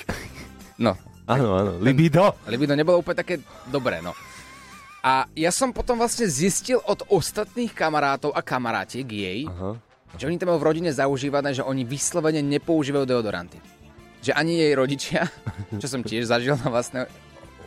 No, 0.78 0.94
áno, 1.26 1.58
áno. 1.58 1.72
Libido. 1.82 2.38
libido 2.46 2.78
nebolo 2.78 3.02
úplne 3.02 3.18
také 3.18 3.42
dobré, 3.66 3.98
no. 3.98 4.14
A 5.06 5.30
ja 5.38 5.54
som 5.54 5.70
potom 5.72 6.02
vlastne 6.02 6.26
zistil 6.26 6.82
od 6.84 7.06
ostatných 7.08 7.72
kamarátov 7.72 8.34
a 8.34 8.42
kamarátiek 8.42 9.06
jej, 9.08 9.40
Aha. 9.46 9.78
že 10.18 10.26
oni 10.28 10.42
to 10.42 10.50
majú 10.50 10.60
v 10.60 10.68
rodine 10.74 10.92
zaužívané, 10.92 11.54
že 11.54 11.64
oni 11.64 11.86
vyslovene 11.86 12.42
nepoužívajú 12.42 13.06
deodoranty. 13.06 13.62
Že 14.26 14.34
ani 14.34 14.58
jej 14.58 14.74
rodičia, 14.74 15.22
čo 15.82 15.88
som 15.88 16.02
tiež 16.02 16.28
zažil 16.28 16.58
na 16.60 16.68
vlastné 16.74 17.06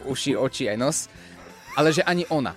uši, 0.04 0.34
oči 0.34 0.68
aj 0.68 0.76
nos, 0.76 0.98
ale 1.78 1.94
že 1.94 2.02
ani 2.02 2.26
ona. 2.28 2.56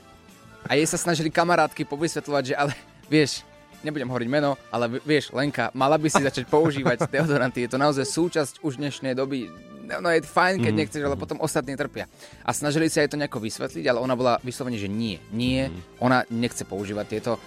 A 0.66 0.80
jej 0.80 0.88
sa 0.88 0.98
snažili 0.98 1.30
kamarátky 1.30 1.84
povysvetľovať, 1.86 2.44
že 2.44 2.56
ale 2.56 2.74
vieš, 3.12 3.44
nebudem 3.84 4.08
hovoriť 4.08 4.30
meno, 4.32 4.56
ale 4.72 4.88
vieš, 5.04 5.36
Lenka, 5.36 5.70
mala 5.76 6.00
by 6.00 6.08
si 6.08 6.24
začať 6.24 6.48
používať 6.48 7.06
deodoranty. 7.14 7.68
Je 7.68 7.72
to 7.76 7.78
naozaj 7.78 8.08
súčasť 8.08 8.64
už 8.64 8.80
dnešnej 8.80 9.14
doby. 9.14 9.52
No 9.84 10.08
je 10.08 10.22
fajn, 10.22 10.60
keď 10.60 10.72
Mhm. 10.72 10.80
nechceš, 10.80 11.02
ale 11.02 11.16
potom 11.16 11.38
ostatní 11.38 11.76
trpia. 11.76 12.08
A 12.40 12.52
snažili 12.52 12.88
sa 12.88 13.00
jej 13.00 13.08
to 13.08 13.16
nejako 13.16 13.38
vysvetliť, 13.38 13.84
ale 13.84 14.00
ona 14.00 14.16
bola 14.16 14.40
vyslovene, 14.40 14.76
že 14.76 14.88
nie. 14.88 15.20
Nie, 15.30 15.68
Mhm. 15.68 15.80
ona 16.00 16.24
nechce 16.30 16.64
používať 16.64 17.06
tieto 17.10 17.32
e, 17.36 17.40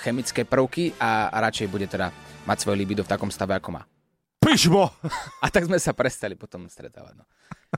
chemické 0.00 0.42
prvky 0.42 0.96
a, 0.96 1.28
a 1.28 1.36
radšej 1.42 1.68
bude 1.68 1.84
teda 1.84 2.08
mať 2.42 2.58
svoje 2.58 2.76
libido 2.76 3.00
v 3.00 3.08
takom 3.08 3.28
stave, 3.28 3.52
ako 3.52 3.76
má. 3.76 3.84
Pišmo! 4.38 4.88
A 5.44 5.50
tak 5.50 5.64
sme 5.64 5.76
sa 5.76 5.92
prestali 5.92 6.32
potom 6.32 6.64
stretávať. 6.64 7.12
No. 7.12 7.24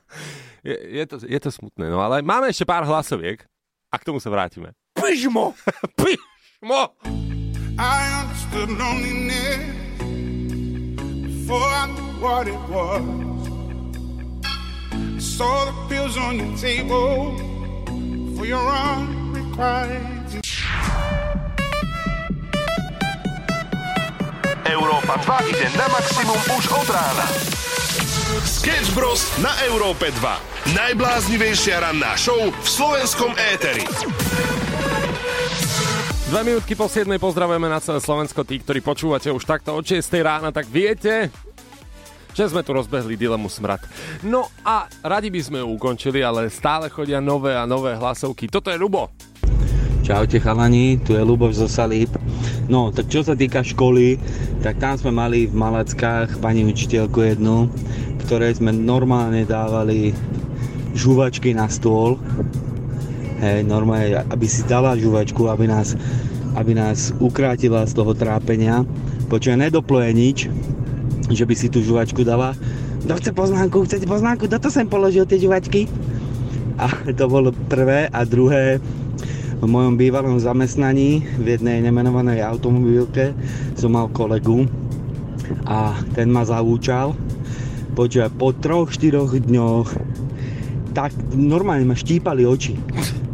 Je, 0.63 0.75
je, 0.95 1.05
to, 1.05 1.17
je 1.19 1.39
to 1.39 1.51
smutné, 1.51 1.87
no 1.87 1.99
ale 1.99 2.23
máme 2.23 2.49
ešte 2.49 2.63
pár 2.63 2.83
hlasoviek 2.83 3.43
a 3.89 3.97
k 3.97 4.05
tomu 4.05 4.19
sa 4.19 4.29
vrátime. 4.29 4.79
Pižmo! 4.93 5.59
Pišmo! 5.99 6.81
I 7.75 7.99
understood 8.21 8.71
loneliness 8.71 9.59
before 11.25 11.63
I 11.65 11.87
knew 11.89 12.11
what 12.21 12.47
it 12.47 12.63
was. 12.69 13.28
I 15.19 15.21
saw 15.21 15.67
the 15.67 15.75
pills 15.91 16.15
on 16.15 16.39
your 16.39 16.55
table 16.55 17.35
for 18.39 18.47
your 18.47 18.63
unrequited. 18.63 20.47
Európa 24.63 25.19
2 25.19 25.51
ide 25.51 25.67
na 25.75 25.91
maximum 25.91 26.39
už 26.55 26.71
od 26.71 26.87
rána. 26.87 27.27
Sketch 28.47 28.95
Bros. 28.95 29.27
na 29.43 29.51
Európe 29.67 30.15
2. 30.15 30.79
Najbláznivejšia 30.79 31.83
ranná 31.83 32.15
show 32.15 32.39
v 32.39 32.69
slovenskom 32.71 33.35
éteri. 33.59 33.83
Dva 36.31 36.47
minútky 36.47 36.79
po 36.79 36.87
7. 36.87 37.11
pozdravujeme 37.19 37.67
na 37.67 37.83
celé 37.83 37.99
Slovensko. 37.99 38.47
Tí, 38.47 38.63
ktorí 38.63 38.87
počúvate 38.87 39.35
už 39.35 39.43
takto 39.43 39.75
od 39.75 39.83
6. 39.83 39.99
rána, 40.23 40.55
tak 40.55 40.71
viete, 40.71 41.35
že 42.35 42.49
sme 42.49 42.65
tu 42.65 42.73
rozbehli 42.77 43.17
dilemu 43.17 43.47
smrad. 43.47 43.83
No 44.25 44.49
a 44.65 44.89
radi 45.05 45.29
by 45.33 45.41
sme 45.41 45.59
ju 45.63 45.69
ukončili, 45.75 46.25
ale 46.25 46.53
stále 46.53 46.89
chodia 46.93 47.23
nové 47.23 47.55
a 47.57 47.69
nové 47.69 47.95
hlasovky. 47.95 48.49
Toto 48.49 48.73
je 48.73 48.79
Lubo. 48.81 49.11
Čaute 50.09 50.41
chalani, 50.41 50.97
tu 51.05 51.13
je 51.13 51.21
Luboš 51.21 51.61
zo 51.61 51.69
Salíp. 51.69 52.09
No, 52.69 52.89
tak 52.89 53.13
čo 53.13 53.21
sa 53.21 53.37
týka 53.37 53.61
školy, 53.61 54.17
tak 54.65 54.81
tam 54.81 54.97
sme 54.97 55.13
mali 55.13 55.45
v 55.45 55.53
Malackách 55.53 56.41
pani 56.41 56.65
učiteľku 56.65 57.21
jednu, 57.21 57.69
ktorej 58.25 58.57
sme 58.57 58.73
normálne 58.73 59.45
dávali 59.45 60.17
žuvačky 60.97 61.53
na 61.53 61.69
stôl. 61.69 62.17
Hej, 63.45 63.69
normálne, 63.69 64.25
aby 64.33 64.47
si 64.49 64.65
dala 64.65 64.97
žuvačku, 64.97 65.45
aby 65.45 65.69
nás, 65.69 65.93
aby 66.57 66.73
nás 66.73 67.13
ukrátila 67.21 67.85
z 67.85 67.93
toho 67.93 68.17
trápenia. 68.17 68.89
Počujem, 69.29 69.61
nedoploje 69.61 70.11
nič, 70.17 70.39
že 71.33 71.45
by 71.49 71.55
si 71.57 71.69
tú 71.69 71.81
žuvačku 71.81 72.25
dala. 72.25 72.57
Kto 73.05 73.15
chce 73.19 73.31
poznámku, 73.33 73.85
chcete 73.89 74.07
poznámku, 74.09 74.47
kto 74.47 74.59
to 74.59 74.69
sem 74.69 74.87
položil 74.89 75.25
tie 75.25 75.41
žuvačky? 75.41 75.89
A 76.79 76.91
to 77.11 77.27
bolo 77.27 77.51
prvé 77.67 78.07
a 78.13 78.23
druhé, 78.23 78.79
v 79.59 79.67
mojom 79.67 79.99
bývalom 79.99 80.39
zamestnaní 80.39 81.27
v 81.35 81.59
jednej 81.59 81.83
nemenovanej 81.83 82.47
automobilke 82.47 83.35
som 83.75 83.91
mal 83.91 84.07
kolegu 84.07 84.71
a 85.67 85.99
ten 86.15 86.31
ma 86.31 86.47
zavúčal. 86.47 87.19
Počúvaj, 87.99 88.31
po 88.39 88.55
troch, 88.55 88.95
štyroch 88.95 89.35
dňoch 89.35 89.89
tak 90.95 91.11
normálne 91.35 91.91
ma 91.91 91.99
štípali 91.99 92.47
oči. 92.47 92.79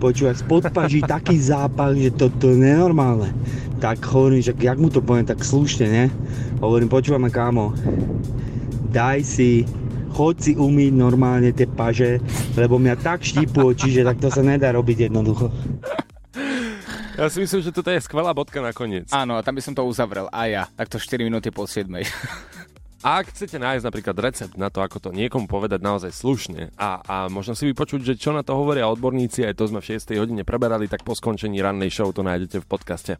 Počúvaj, 0.00 0.40
spod 0.40 0.62
paží 0.72 1.04
taký 1.04 1.36
zápach, 1.36 1.92
že 1.92 2.12
to, 2.16 2.32
to 2.40 2.56
je 2.56 2.58
nenormálne. 2.60 3.28
Tak 3.84 4.00
hovorím, 4.08 4.40
že 4.40 4.56
jak 4.56 4.80
mu 4.80 4.88
to 4.88 5.04
poviem, 5.04 5.28
tak 5.28 5.44
slušne, 5.44 5.84
ne? 5.84 6.04
Hovorím, 6.64 6.88
počúvame 6.88 7.28
kámo, 7.28 7.76
daj 8.88 9.20
si, 9.20 9.68
choď 10.16 10.34
si 10.40 10.52
umýť 10.56 10.96
normálne 10.96 11.52
tie 11.52 11.68
paže, 11.68 12.16
lebo 12.56 12.80
mňa 12.80 12.96
tak 13.04 13.20
štípu 13.20 13.76
oči, 13.76 13.92
že 13.92 14.08
tak 14.08 14.24
to 14.24 14.32
sa 14.32 14.40
nedá 14.40 14.72
robiť 14.72 15.12
jednoducho. 15.12 15.52
Ja 17.20 17.28
si 17.28 17.44
myslím, 17.44 17.60
že 17.60 17.76
toto 17.76 17.92
je 17.92 18.00
skvelá 18.00 18.32
bodka 18.32 18.64
nakoniec. 18.64 19.12
Áno, 19.12 19.36
a 19.36 19.44
tam 19.44 19.52
by 19.52 19.60
som 19.60 19.76
to 19.76 19.84
uzavrel. 19.84 20.32
A 20.32 20.48
ja. 20.48 20.64
Takto 20.80 20.96
4 20.96 21.20
minúty 21.20 21.52
po 21.52 21.68
7. 21.68 21.84
A 23.04 23.20
ak 23.20 23.36
chcete 23.36 23.60
nájsť 23.60 23.84
napríklad 23.84 24.16
recept 24.16 24.56
na 24.56 24.72
to, 24.72 24.80
ako 24.80 24.96
to 24.96 25.10
niekomu 25.12 25.44
povedať 25.44 25.84
naozaj 25.84 26.08
slušne 26.08 26.72
a, 26.80 27.04
a 27.04 27.16
možno 27.28 27.52
si 27.52 27.68
vypočuť, 27.68 28.00
že 28.00 28.14
čo 28.16 28.32
na 28.32 28.40
to 28.40 28.56
hovoria 28.56 28.88
odborníci, 28.88 29.44
aj 29.44 29.60
to 29.60 29.68
sme 29.68 29.84
v 29.84 30.00
6. 30.00 30.16
hodine 30.16 30.40
preberali, 30.40 30.88
tak 30.88 31.04
po 31.04 31.12
skončení 31.12 31.60
rannej 31.60 31.92
show 31.92 32.08
to 32.16 32.24
nájdete 32.24 32.64
v 32.64 32.66
podcaste. 32.66 33.12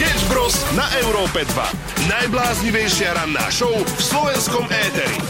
Sketch 0.00 0.32
Bros. 0.32 0.56
na 0.72 0.88
Európe 1.04 1.44
2. 1.44 2.08
Najbláznivejšia 2.08 3.20
ranná 3.20 3.52
show 3.52 3.68
v 3.68 4.00
slovenskom 4.00 4.64
éteri. 4.72 5.20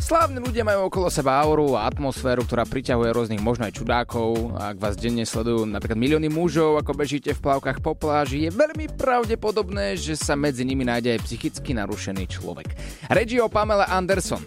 Slávni 0.00 0.40
ľudia 0.40 0.64
majú 0.64 0.88
okolo 0.88 1.12
seba 1.12 1.44
auru 1.44 1.76
a 1.76 1.84
atmosféru, 1.84 2.40
ktorá 2.48 2.64
priťahuje 2.64 3.12
rôznych 3.12 3.44
možno 3.44 3.68
aj 3.68 3.76
čudákov. 3.76 4.56
A 4.56 4.72
ak 4.72 4.80
vás 4.80 4.96
denne 4.96 5.28
sledujú 5.28 5.68
napríklad 5.68 6.00
milióny 6.00 6.32
mužov, 6.32 6.80
ako 6.80 6.96
bežíte 6.96 7.36
v 7.36 7.44
plavkách 7.44 7.84
po 7.84 7.92
pláži, 7.92 8.48
je 8.48 8.50
veľmi 8.56 8.96
pravdepodobné, 8.96 10.00
že 10.00 10.16
sa 10.16 10.32
medzi 10.40 10.64
nimi 10.64 10.88
nájde 10.88 11.20
aj 11.20 11.24
psychicky 11.28 11.76
narušený 11.76 12.24
človek. 12.32 12.72
Reč 13.12 13.36
je 13.36 13.44
o 13.44 13.52
Pamela 13.52 13.92
Anderson. 13.92 14.40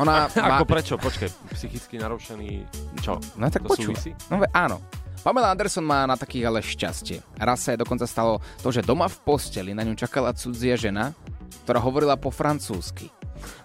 Ona 0.00 0.32
má... 0.32 0.56
Ako 0.56 0.64
prečo? 0.64 0.96
Počkaj, 0.96 1.52
psychicky 1.52 2.00
narušený 2.00 2.64
čo? 3.04 3.20
No 3.36 3.52
tak 3.52 3.68
to 3.68 3.76
súvisí? 3.76 4.16
No 4.32 4.40
áno. 4.56 4.80
Pamela 5.20 5.52
Anderson 5.52 5.84
má 5.84 6.08
na 6.08 6.16
takých 6.16 6.48
ale 6.48 6.64
šťastie. 6.64 7.20
Raz 7.36 7.60
sa 7.60 7.76
jej 7.76 7.80
dokonca 7.80 8.08
stalo 8.08 8.40
to, 8.64 8.72
že 8.72 8.80
doma 8.80 9.04
v 9.04 9.20
posteli 9.20 9.76
na 9.76 9.84
ňu 9.84 9.92
čakala 9.92 10.32
cudzia 10.32 10.80
žena, 10.80 11.12
ktorá 11.68 11.76
hovorila 11.76 12.16
po 12.16 12.32
francúzsky. 12.32 13.12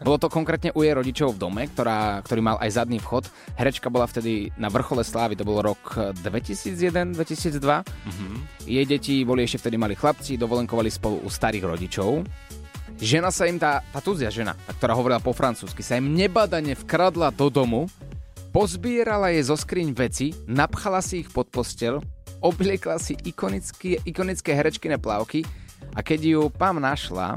Bolo 0.04 0.20
to 0.20 0.28
konkrétne 0.28 0.76
u 0.76 0.84
jej 0.84 0.92
rodičov 0.92 1.36
v 1.36 1.42
dome, 1.48 1.64
ktorá, 1.68 2.20
ktorý 2.28 2.44
mal 2.44 2.58
aj 2.60 2.76
zadný 2.76 3.00
vchod. 3.00 3.32
Herečka 3.56 3.88
bola 3.88 4.08
vtedy 4.08 4.52
na 4.60 4.68
vrchole 4.68 5.04
slávy, 5.04 5.40
to 5.40 5.48
bol 5.48 5.64
rok 5.64 6.16
2001-2002. 6.20 7.16
Mm-hmm. 7.64 8.34
Jej 8.68 8.86
deti 8.88 9.24
boli 9.24 9.48
ešte 9.48 9.64
vtedy 9.64 9.80
mali 9.80 9.96
chlapci, 9.96 10.36
dovolenkovali 10.36 10.92
spolu 10.92 11.24
u 11.24 11.30
starých 11.32 11.72
rodičov. 11.72 12.24
Žena 12.96 13.28
sa 13.32 13.48
im, 13.48 13.60
tá, 13.60 13.84
tá 13.92 14.00
cudzia 14.00 14.32
žena, 14.32 14.56
tá, 14.64 14.72
ktorá 14.72 14.96
hovorila 14.96 15.20
po 15.20 15.36
francúzsky, 15.36 15.84
sa 15.84 16.00
im 16.00 16.16
nebadane 16.16 16.80
vkradla 16.80 17.32
do 17.36 17.52
domu, 17.52 17.92
pozbierala 18.56 19.36
jej 19.36 19.52
zo 19.52 19.60
skriň 19.60 19.92
veci, 19.92 20.32
napchala 20.48 21.04
si 21.04 21.28
ich 21.28 21.30
pod 21.36 21.52
postel, 21.52 22.00
obliekla 22.40 22.96
si 23.04 23.12
ikonické, 23.28 24.00
ikonické 24.08 24.56
herečkine 24.56 24.96
plavky 24.96 25.44
a 25.92 26.00
keď 26.00 26.20
ju 26.24 26.42
Pam 26.48 26.80
našla, 26.80 27.36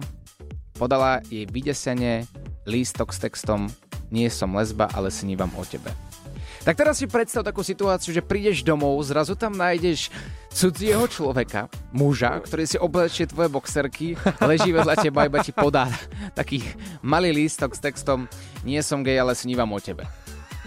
podala 0.79 1.19
jej 1.27 1.43
vydesene 1.51 2.23
lístok 2.71 3.11
s 3.11 3.19
textom 3.19 3.67
Nie 4.15 4.31
som 4.31 4.55
lesba, 4.55 4.87
ale 4.95 5.11
snívam 5.11 5.51
o 5.59 5.67
tebe. 5.67 5.91
Tak 6.63 6.79
teraz 6.79 7.03
si 7.03 7.11
predstav 7.11 7.43
takú 7.43 7.67
situáciu, 7.67 8.15
že 8.15 8.23
prídeš 8.23 8.63
domov, 8.63 9.03
zrazu 9.03 9.35
tam 9.35 9.59
nájdeš 9.59 10.15
cudzieho 10.55 11.03
človeka, 11.11 11.67
muža, 11.91 12.39
ktorý 12.47 12.63
si 12.63 12.79
oblečie 12.79 13.27
tvoje 13.27 13.51
boxerky, 13.51 14.15
leží 14.39 14.71
vedľa 14.71 14.95
teba, 14.95 15.27
iba 15.27 15.43
ti 15.43 15.51
podá 15.51 15.91
taký 16.39 16.63
malý 17.03 17.35
lístok 17.35 17.75
s 17.75 17.83
textom 17.83 18.31
Nie 18.63 18.87
som 18.87 19.03
gej, 19.03 19.19
ale 19.19 19.35
snívam 19.35 19.75
o 19.75 19.83
tebe. 19.83 20.07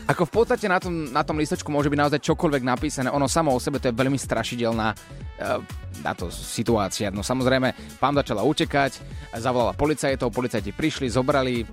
Ako 0.10 0.26
v 0.28 0.34
podstate 0.34 0.66
na 0.66 0.82
tom, 0.82 1.14
na 1.14 1.22
tom 1.22 1.38
listočku 1.38 1.70
môže 1.70 1.88
byť 1.88 2.00
naozaj 2.00 2.20
čokoľvek 2.26 2.64
napísané, 2.66 3.08
ono 3.14 3.30
samo 3.30 3.54
o 3.54 3.60
sebe 3.62 3.78
to 3.78 3.94
je 3.94 3.96
veľmi 3.96 4.18
strašidelná 4.18 4.88
uh, 4.92 5.62
táto 6.02 6.34
situácia. 6.34 7.14
No 7.14 7.22
samozrejme, 7.22 7.98
pán 8.02 8.18
začala 8.18 8.42
utekať, 8.42 8.98
zavolala 9.38 9.78
policajtov, 9.78 10.34
policajti 10.34 10.74
prišli, 10.74 11.08
zobrali 11.08 11.64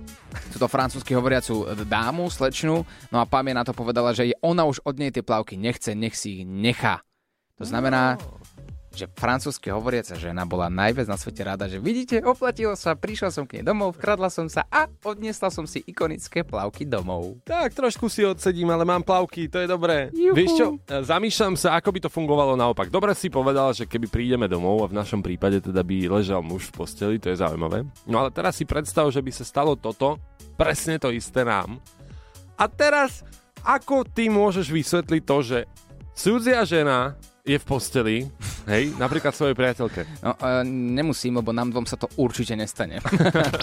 túto 0.53 0.69
francúzsky 0.69 1.17
hovoriacu 1.17 1.73
dámu, 1.89 2.29
slečnu, 2.29 2.85
no 3.09 3.17
a 3.17 3.25
pán 3.25 3.49
je 3.49 3.57
na 3.57 3.65
to 3.65 3.73
povedala, 3.73 4.13
že 4.13 4.31
ona 4.45 4.63
už 4.69 4.85
od 4.85 4.95
nej 5.01 5.09
tie 5.09 5.25
plavky 5.25 5.57
nechce, 5.57 5.97
nech 5.97 6.13
si 6.13 6.41
ich 6.41 6.43
nechá. 6.45 7.01
To 7.59 7.67
znamená, 7.67 8.15
že 8.89 9.05
francúzsky 9.13 9.69
hovoriaca 9.69 10.17
žena 10.17 10.43
bola 10.49 10.67
najviac 10.67 11.05
na 11.05 11.17
svete 11.17 11.45
rada, 11.45 11.69
že 11.69 11.77
vidíte, 11.77 12.19
oplatilo 12.25 12.73
sa, 12.73 12.97
prišla 12.97 13.29
som 13.29 13.45
k 13.45 13.61
nej 13.61 13.65
domov, 13.65 13.95
vkradla 13.95 14.33
som 14.33 14.49
sa 14.49 14.65
a 14.67 14.89
odniesla 15.05 15.53
som 15.53 15.69
si 15.69 15.85
ikonické 15.85 16.41
plavky 16.41 16.89
domov. 16.89 17.37
Tak, 17.45 17.77
trošku 17.77 18.09
si 18.09 18.25
odsedím, 18.25 18.73
ale 18.73 18.83
mám 18.83 19.05
plavky, 19.05 19.45
to 19.45 19.61
je 19.61 19.67
dobré. 19.69 20.09
Juhu. 20.09 20.35
Vieš 20.35 20.51
čo, 20.57 20.65
zamýšľam 21.05 21.55
sa, 21.55 21.77
ako 21.77 21.89
by 21.93 21.99
to 22.01 22.09
fungovalo 22.09 22.57
naopak. 22.57 22.89
Dobre 22.89 23.13
si 23.13 23.29
povedal, 23.29 23.71
že 23.77 23.85
keby 23.85 24.09
prídeme 24.09 24.49
domov 24.49 24.83
a 24.85 24.91
v 24.91 24.97
našom 24.97 25.21
prípade 25.21 25.61
teda 25.61 25.85
by 25.85 26.09
ležal 26.09 26.41
muž 26.41 26.73
v 26.73 26.81
posteli, 26.81 27.15
to 27.21 27.29
je 27.29 27.37
zaujímavé. 27.37 27.85
No 28.09 28.25
ale 28.25 28.33
teraz 28.33 28.57
si 28.57 28.65
predstav, 28.65 29.07
že 29.13 29.21
by 29.21 29.31
sa 29.31 29.45
stalo 29.45 29.77
toto, 29.77 30.17
presne 30.57 30.97
to 30.97 31.13
isté 31.13 31.45
nám. 31.45 31.77
A 32.59 32.67
teraz, 32.67 33.23
ako 33.63 34.03
ty 34.03 34.27
môžeš 34.27 34.67
vysvetliť 34.67 35.23
to, 35.23 35.37
že 35.39 35.59
cudzia 36.11 36.67
žena 36.67 37.15
je 37.49 37.57
v 37.57 37.65
posteli, 37.65 38.17
hej, 38.69 38.93
napríklad 39.01 39.33
svojej 39.33 39.57
priateľke. 39.57 40.21
No, 40.21 40.37
e, 40.37 40.61
nemusím, 40.69 41.41
lebo 41.41 41.49
nám 41.49 41.73
dvom 41.73 41.89
sa 41.89 41.97
to 41.97 42.05
určite 42.21 42.53
nestane. 42.53 43.01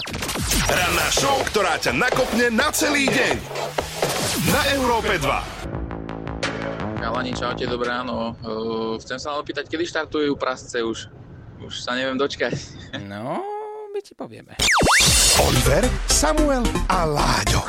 Ranná 0.77 1.07
show, 1.15 1.39
ktorá 1.47 1.79
ťa 1.79 1.95
nakopne 1.95 2.51
na 2.51 2.67
celý 2.75 3.07
deň. 3.07 3.35
Na 4.51 4.61
Európe 4.75 5.15
2. 5.15 6.99
Kalani, 6.99 7.31
čaute, 7.31 7.63
dobré 7.63 7.87
ráno. 7.87 8.35
Uh, 8.43 8.99
chcem 8.99 9.15
sa 9.15 9.31
len 9.31 9.39
opýtať, 9.39 9.71
kedy 9.71 9.87
štartujú 9.87 10.35
prasce 10.35 10.83
už? 10.83 11.07
Už 11.63 11.73
sa 11.79 11.95
neviem 11.95 12.19
dočkať. 12.19 12.59
No, 13.07 13.39
ti 14.07 14.15
povieme. 14.15 14.55
Oliver, 15.43 15.83
Samuel 16.07 16.63
a 16.87 17.03
Láďo. 17.03 17.59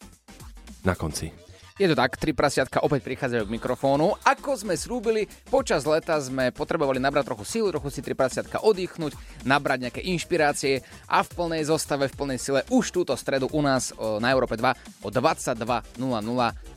na 0.84 0.92
konci. 0.92 1.32
Je 1.80 1.88
to 1.88 1.96
tak, 1.96 2.20
tri 2.20 2.36
prasiatka 2.36 2.84
opäť 2.84 3.08
prichádzajú 3.08 3.48
k 3.48 3.54
mikrofónu. 3.56 4.12
Ako 4.28 4.52
sme 4.52 4.76
slúbili, 4.76 5.24
počas 5.48 5.88
leta 5.88 6.20
sme 6.20 6.52
potrebovali 6.52 7.00
nabrať 7.00 7.32
trochu 7.32 7.48
sílu, 7.48 7.72
trochu 7.72 7.88
si 7.88 8.04
tri 8.04 8.12
prasiatka 8.12 8.60
oddychnúť, 8.60 9.16
nabrať 9.48 9.88
nejaké 9.88 10.00
inšpirácie 10.04 10.84
a 11.08 11.24
v 11.24 11.32
plnej 11.32 11.72
zostave, 11.72 12.12
v 12.12 12.18
plnej 12.20 12.36
sile 12.36 12.68
už 12.68 12.92
túto 12.92 13.16
stredu 13.16 13.48
u 13.48 13.64
nás 13.64 13.96
na 13.96 14.28
Európe 14.28 14.60
2 14.60 14.76
o 15.00 15.08
22.00, 15.08 15.96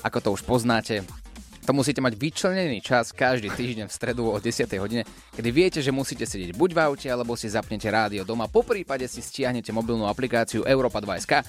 ako 0.07 0.17
to 0.23 0.29
už 0.39 0.41
poznáte. 0.47 1.22
To 1.63 1.71
musíte 1.71 2.03
mať 2.03 2.19
vyčlenený 2.19 2.83
čas 2.83 3.15
každý 3.15 3.47
týždeň 3.47 3.87
v 3.87 3.93
stredu 3.95 4.27
o 4.27 4.35
10. 4.35 4.67
hodine, 4.83 5.07
kedy 5.31 5.49
viete, 5.49 5.79
že 5.79 5.95
musíte 5.95 6.27
sedieť 6.27 6.59
buď 6.59 6.69
v 6.75 6.79
aute, 6.83 7.07
alebo 7.07 7.39
si 7.39 7.47
zapnete 7.47 7.87
rádio 7.87 8.27
doma. 8.27 8.51
Po 8.51 8.67
prípade 8.67 9.07
si 9.07 9.23
stiahnete 9.23 9.71
mobilnú 9.71 10.03
aplikáciu 10.03 10.67
Europa 10.67 10.99
2.sk, 10.99 11.39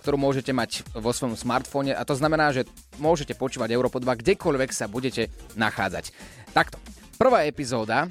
ktorú 0.00 0.16
môžete 0.16 0.56
mať 0.56 0.88
vo 0.96 1.12
svojom 1.12 1.36
smartfóne 1.36 1.92
a 1.92 2.00
to 2.08 2.16
znamená, 2.16 2.48
že 2.48 2.64
môžete 2.96 3.36
počúvať 3.36 3.76
Európo 3.76 4.00
2 4.00 4.08
kdekoľvek 4.24 4.70
sa 4.72 4.88
budete 4.88 5.28
nachádzať. 5.60 6.16
Takto. 6.56 6.80
Prvá 7.20 7.44
epizóda 7.44 8.08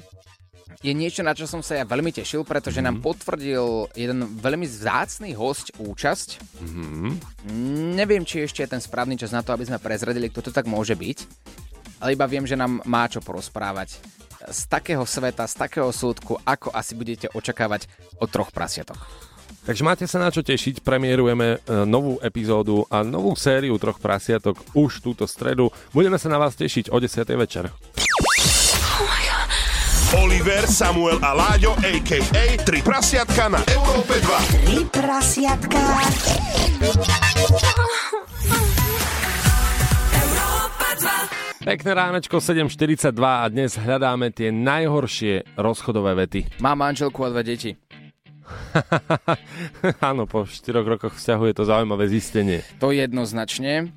je 0.78 0.92
niečo, 0.94 1.26
na 1.26 1.34
čo 1.34 1.50
som 1.50 1.58
sa 1.58 1.78
ja 1.78 1.84
veľmi 1.84 2.14
tešil, 2.14 2.46
pretože 2.46 2.78
nám 2.78 3.02
potvrdil 3.02 3.90
jeden 3.98 4.38
veľmi 4.38 4.66
vzácný 4.66 5.34
host 5.34 5.74
účasť. 5.78 6.38
Mm-hmm. 6.62 7.10
Neviem, 7.98 8.22
či 8.22 8.46
ešte 8.46 8.62
je 8.62 8.72
ten 8.78 8.82
správny 8.82 9.18
čas 9.18 9.34
na 9.34 9.42
to, 9.42 9.50
aby 9.50 9.66
sme 9.66 9.82
prezradili, 9.82 10.30
kto 10.30 10.48
to 10.48 10.50
tak 10.54 10.70
môže 10.70 10.94
byť, 10.94 11.18
ale 11.98 12.14
iba 12.14 12.30
viem, 12.30 12.46
že 12.46 12.54
nám 12.54 12.78
má 12.86 13.10
čo 13.10 13.18
porozprávať 13.18 13.98
z 14.48 14.60
takého 14.70 15.02
sveta, 15.02 15.44
z 15.50 15.54
takého 15.58 15.90
súdku, 15.90 16.38
ako 16.46 16.70
asi 16.70 16.94
budete 16.94 17.26
očakávať 17.34 17.90
od 18.22 18.28
troch 18.30 18.54
prasiatok. 18.54 18.96
Takže 19.68 19.84
máte 19.84 20.08
sa 20.08 20.16
na 20.16 20.32
čo 20.32 20.40
tešiť, 20.40 20.80
premiérujeme 20.80 21.46
e, 21.52 21.84
novú 21.84 22.16
epizódu 22.24 22.88
a 22.88 23.04
novú 23.04 23.36
sériu 23.36 23.76
troch 23.76 24.00
prasiatok 24.00 24.56
už 24.72 25.04
túto 25.04 25.28
stredu. 25.28 25.68
Budeme 25.92 26.16
sa 26.16 26.32
na 26.32 26.40
vás 26.40 26.56
tešiť 26.56 26.88
o 26.88 26.96
10. 26.96 27.28
večer. 27.36 27.68
Oliver, 30.38 30.70
Samuel 30.70 31.18
a 31.18 31.34
Láďo, 31.34 31.74
a.k.a. 31.82 32.62
Tri 32.62 32.78
prasiatka 32.78 33.50
na 33.50 33.58
Európe 33.74 34.22
2. 34.22 34.70
Tri 34.70 34.86
prasiatka. 34.86 35.82
Pekné 41.58 41.90
ránečko 41.90 42.38
7.42 42.38 43.18
a 43.18 43.50
dnes 43.50 43.74
hľadáme 43.82 44.30
tie 44.30 44.54
najhoršie 44.54 45.58
rozchodové 45.58 46.14
vety. 46.14 46.46
Mám 46.62 46.86
manželku 46.86 47.18
a 47.26 47.34
dve 47.34 47.42
deti. 47.42 47.74
Áno, 49.98 50.30
po 50.30 50.46
4 50.46 50.70
rokoch 50.86 51.18
vzťahu 51.18 51.50
je 51.50 51.54
to 51.58 51.66
zaujímavé 51.66 52.06
zistenie. 52.06 52.62
To 52.78 52.94
jednoznačne. 52.94 53.90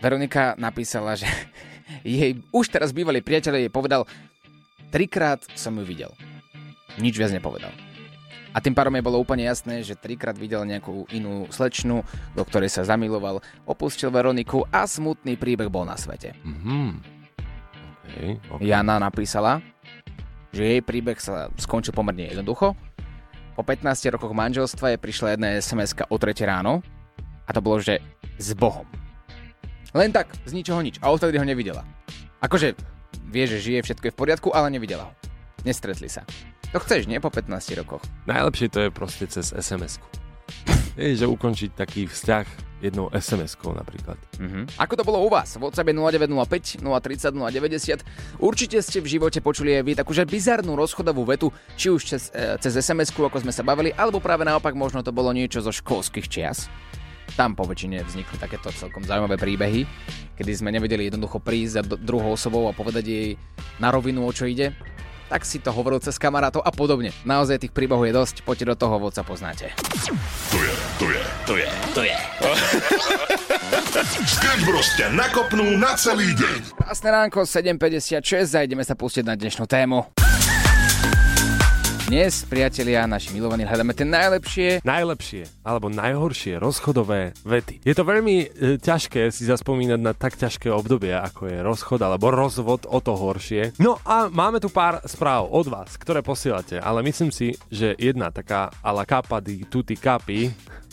Veronika 0.00 0.56
napísala, 0.56 1.12
že 1.12 1.28
jej 2.08 2.40
už 2.56 2.72
teraz 2.72 2.96
bývalý 2.96 3.20
priateľ 3.20 3.68
jej 3.68 3.68
povedal, 3.68 4.08
trikrát 4.90 5.42
som 5.58 5.76
ju 5.76 5.84
videl. 5.84 6.12
Nič 6.96 7.16
viac 7.18 7.32
nepovedal. 7.32 7.72
A 8.56 8.64
tým 8.64 8.72
pádom 8.72 8.96
jej 8.96 9.04
bolo 9.04 9.20
úplne 9.20 9.44
jasné, 9.44 9.84
že 9.84 10.00
trikrát 10.00 10.32
videl 10.32 10.64
nejakú 10.64 11.04
inú 11.12 11.44
slečnu, 11.52 12.00
do 12.32 12.42
ktorej 12.48 12.72
sa 12.72 12.88
zamiloval, 12.88 13.44
opustil 13.68 14.08
Veroniku 14.08 14.64
a 14.72 14.88
smutný 14.88 15.36
príbeh 15.36 15.68
bol 15.68 15.84
na 15.84 15.92
svete. 16.00 16.32
Mm-hmm. 16.40 16.88
Okay, 18.06 18.30
okay. 18.40 18.64
Jana 18.64 18.96
napísala, 18.96 19.60
že 20.56 20.64
jej 20.64 20.80
príbeh 20.80 21.20
sa 21.20 21.52
skončil 21.60 21.92
pomerne 21.92 22.32
jednoducho. 22.32 22.72
Po 23.52 23.60
15 23.60 24.16
rokoch 24.16 24.32
manželstva 24.32 24.96
je 24.96 25.02
prišla 25.04 25.36
jedna 25.36 25.48
sms 25.60 26.08
o 26.08 26.16
3 26.16 26.32
ráno 26.48 26.80
a 27.44 27.50
to 27.52 27.60
bolo, 27.60 27.76
že 27.84 28.00
s 28.40 28.56
Bohom. 28.56 28.88
Len 29.92 30.12
tak, 30.12 30.32
z 30.48 30.56
ničoho 30.56 30.80
nič. 30.80 30.96
A 31.04 31.12
odtedy 31.12 31.36
ho 31.36 31.44
nevidela. 31.44 31.84
Akože 32.40 32.72
vie, 33.26 33.44
že 33.44 33.58
žije, 33.60 33.84
všetko 33.84 34.04
je 34.08 34.14
v 34.14 34.18
poriadku, 34.18 34.48
ale 34.54 34.70
nevidela 34.70 35.10
ho. 35.10 35.12
Nestretli 35.66 36.06
sa. 36.06 36.22
To 36.74 36.78
chceš, 36.82 37.10
nie? 37.10 37.18
Po 37.22 37.30
15 37.30 37.78
rokoch. 37.78 38.02
Najlepšie 38.26 38.68
to 38.70 38.78
je 38.86 38.90
proste 38.90 39.24
cez 39.30 39.50
SMS-ku. 39.54 40.06
Vieš, 40.98 41.22
že 41.22 41.26
ukončiť 41.26 41.70
taký 41.74 42.06
vzťah 42.08 42.46
jednou 42.84 43.08
SMS-kou 43.08 43.72
napríklad. 43.72 44.20
Mm-hmm. 44.36 44.76
Ako 44.76 44.94
to 45.00 45.04
bolo 45.04 45.24
u 45.24 45.28
vás? 45.32 45.56
WhatsApp 45.56 45.88
je 45.88 45.96
0905 45.96 46.84
030 46.84 47.32
090. 47.32 48.04
Určite 48.38 48.78
ste 48.84 49.00
v 49.00 49.08
živote 49.16 49.40
počuli 49.40 49.80
aj 49.80 49.82
vy 49.84 49.92
takúže 49.96 50.28
bizarnú 50.28 50.76
rozchodovú 50.76 51.24
vetu, 51.24 51.48
či 51.74 51.88
už 51.88 52.02
cez, 52.04 52.28
e, 52.36 52.60
cez 52.60 52.76
SMS-ku, 52.76 53.24
ako 53.24 53.40
sme 53.42 53.52
sa 53.52 53.64
bavili, 53.64 53.96
alebo 53.96 54.20
práve 54.20 54.44
naopak 54.44 54.76
možno 54.76 55.00
to 55.00 55.10
bolo 55.10 55.32
niečo 55.32 55.64
zo 55.64 55.72
školských 55.72 56.28
čias. 56.28 56.68
Tam 57.34 57.58
po 57.58 57.66
väčšine 57.66 58.06
vznikli 58.06 58.36
takéto 58.38 58.70
celkom 58.70 59.02
zaujímavé 59.02 59.34
príbehy, 59.34 59.82
kedy 60.38 60.52
sme 60.54 60.70
nevedeli 60.70 61.10
jednoducho 61.10 61.42
prísť 61.42 61.72
za 61.72 61.82
druhou 61.82 62.38
osobou 62.38 62.70
a 62.70 62.76
povedať 62.76 63.04
jej 63.08 63.28
na 63.82 63.90
rovinu, 63.90 64.22
o 64.22 64.32
čo 64.32 64.46
ide. 64.46 64.76
Tak 65.26 65.42
si 65.42 65.58
to 65.58 65.74
hovoril 65.74 65.98
cez 65.98 66.22
kamarátov 66.22 66.62
a 66.62 66.70
podobne. 66.70 67.10
Naozaj 67.26 67.66
tých 67.66 67.74
príbehov 67.74 68.06
je 68.06 68.14
dosť, 68.14 68.46
poďte 68.46 68.70
do 68.70 68.74
toho, 68.78 68.94
vodca 69.02 69.26
poznáte. 69.26 69.74
Tu 70.54 70.58
je, 70.62 70.74
tu 71.02 71.06
je, 71.10 71.22
tu 71.42 71.54
je, 71.58 71.68
tu 71.90 72.00
je. 72.06 72.14
Sketch 74.06 74.62
Bros 74.62 74.86
ťa 74.94 75.10
nakopnú 75.10 75.66
na 75.82 75.98
celý 75.98 76.30
deň. 76.38 76.78
Krásne 76.78 77.10
ránko, 77.10 77.42
7.56 77.42 78.54
a 78.54 78.62
ideme 78.62 78.86
sa 78.86 78.94
pustiť 78.94 79.26
na 79.26 79.34
dnešnú 79.34 79.66
tému. 79.66 80.06
Dnes, 82.06 82.46
priatelia, 82.46 83.02
naši 83.02 83.34
milovaní, 83.34 83.66
hľadáme 83.66 83.90
tie 83.90 84.06
najlepšie. 84.06 84.86
Najlepšie, 84.86 85.66
alebo 85.66 85.90
najhoršie 85.90 86.54
rozchodové 86.54 87.34
vety. 87.42 87.82
Je 87.82 87.98
to 87.98 88.06
veľmi 88.06 88.36
e, 88.46 88.46
ťažké 88.78 89.34
si 89.34 89.42
zaspomínať 89.42 89.98
na 89.98 90.14
tak 90.14 90.38
ťažké 90.38 90.70
obdobia, 90.70 91.26
ako 91.26 91.50
je 91.50 91.58
rozchod 91.66 91.98
alebo 92.06 92.30
rozvod, 92.30 92.86
o 92.86 93.02
to 93.02 93.10
horšie. 93.18 93.74
No 93.82 93.98
a 94.06 94.30
máme 94.30 94.62
tu 94.62 94.70
pár 94.70 95.02
správ 95.02 95.50
od 95.50 95.66
vás, 95.66 95.98
ktoré 95.98 96.22
posielate, 96.22 96.78
ale 96.78 97.02
myslím 97.02 97.34
si, 97.34 97.58
že 97.74 97.98
jedna 97.98 98.30
taká 98.30 98.70
ala 98.86 99.02
capa 99.02 99.42
di 99.42 99.66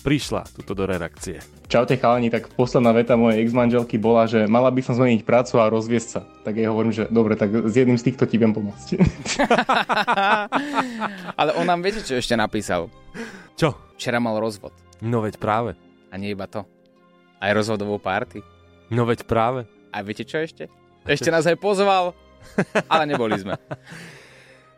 prišla 0.02 0.50
tuto 0.50 0.74
do 0.74 0.90
redakcie. 0.90 1.53
Čaute 1.68 1.98
chalani, 1.98 2.30
tak 2.30 2.54
posledná 2.54 2.94
veta 2.94 3.18
mojej 3.18 3.42
ex-manželky 3.42 3.98
bola, 3.98 4.30
že 4.30 4.46
mala 4.46 4.70
by 4.70 4.82
som 4.84 5.00
zmeniť 5.00 5.26
prácu 5.26 5.58
a 5.58 5.72
rozviesť 5.72 6.10
sa. 6.10 6.22
Tak 6.46 6.60
ja 6.60 6.70
hovorím, 6.70 6.94
že 6.94 7.10
dobre, 7.10 7.34
tak 7.40 7.50
s 7.50 7.74
jedným 7.74 7.98
z 7.98 8.12
týchto 8.12 8.30
ti 8.30 8.38
viem 8.38 8.54
pomôcť. 8.54 8.88
Ale 11.40 11.52
on 11.58 11.66
nám 11.66 11.82
viete, 11.82 12.04
čo 12.04 12.20
ešte 12.20 12.38
napísal? 12.38 12.92
Čo? 13.58 13.74
Včera 13.98 14.22
mal 14.22 14.38
rozvod. 14.38 14.76
No 15.02 15.24
veď 15.24 15.40
práve. 15.42 15.74
A 16.12 16.20
nie 16.20 16.36
iba 16.36 16.46
to. 16.46 16.68
Aj 17.42 17.52
rozvodovú 17.56 17.98
párty. 17.98 18.44
No 18.94 19.10
veď 19.10 19.26
práve. 19.26 19.66
A 19.90 20.06
viete 20.06 20.28
čo 20.28 20.40
ešte? 20.40 20.70
Ešte 21.04 21.34
nás 21.34 21.44
aj 21.44 21.60
pozval, 21.60 22.16
ale 22.92 23.04
neboli 23.10 23.36
sme. 23.40 23.58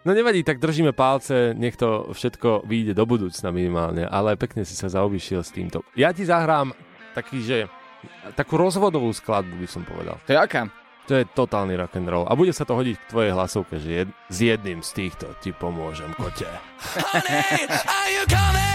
No 0.06 0.14
nevadí, 0.14 0.46
tak 0.46 0.62
držíme 0.62 0.94
palce, 0.94 1.58
nech 1.58 1.74
to 1.74 2.14
všetko 2.14 2.70
vyjde 2.70 2.94
do 2.94 3.10
budúcna 3.10 3.50
minimálne, 3.50 4.06
ale 4.06 4.38
pekne 4.38 4.62
si 4.62 4.78
sa 4.78 4.86
zaobišiel 4.86 5.42
s 5.42 5.50
týmto. 5.50 5.82
Ja 5.98 6.14
ti 6.14 6.22
zahrám 6.22 6.78
taký, 7.18 7.42
že 7.42 7.66
takú 8.38 8.54
rozvodovú 8.54 9.10
skladbu 9.10 9.58
by 9.58 9.66
som 9.66 9.82
povedal. 9.82 10.22
To 10.30 10.38
je 10.38 10.38
aká? 10.38 10.70
To 11.10 11.18
je 11.18 11.26
totálny 11.26 11.74
rock 11.74 11.98
and 11.98 12.10
roll. 12.10 12.30
A 12.30 12.38
bude 12.38 12.54
sa 12.54 12.70
to 12.70 12.78
hodiť 12.78 13.02
k 13.02 13.10
tvojej 13.10 13.32
hlasovke, 13.34 13.82
že 13.82 13.90
jed, 14.06 14.10
s 14.30 14.38
jedným 14.42 14.86
z 14.86 14.90
týchto 14.94 15.26
ti 15.42 15.50
pomôžem, 15.54 16.14
kote. 16.18 16.50
place 18.26 18.75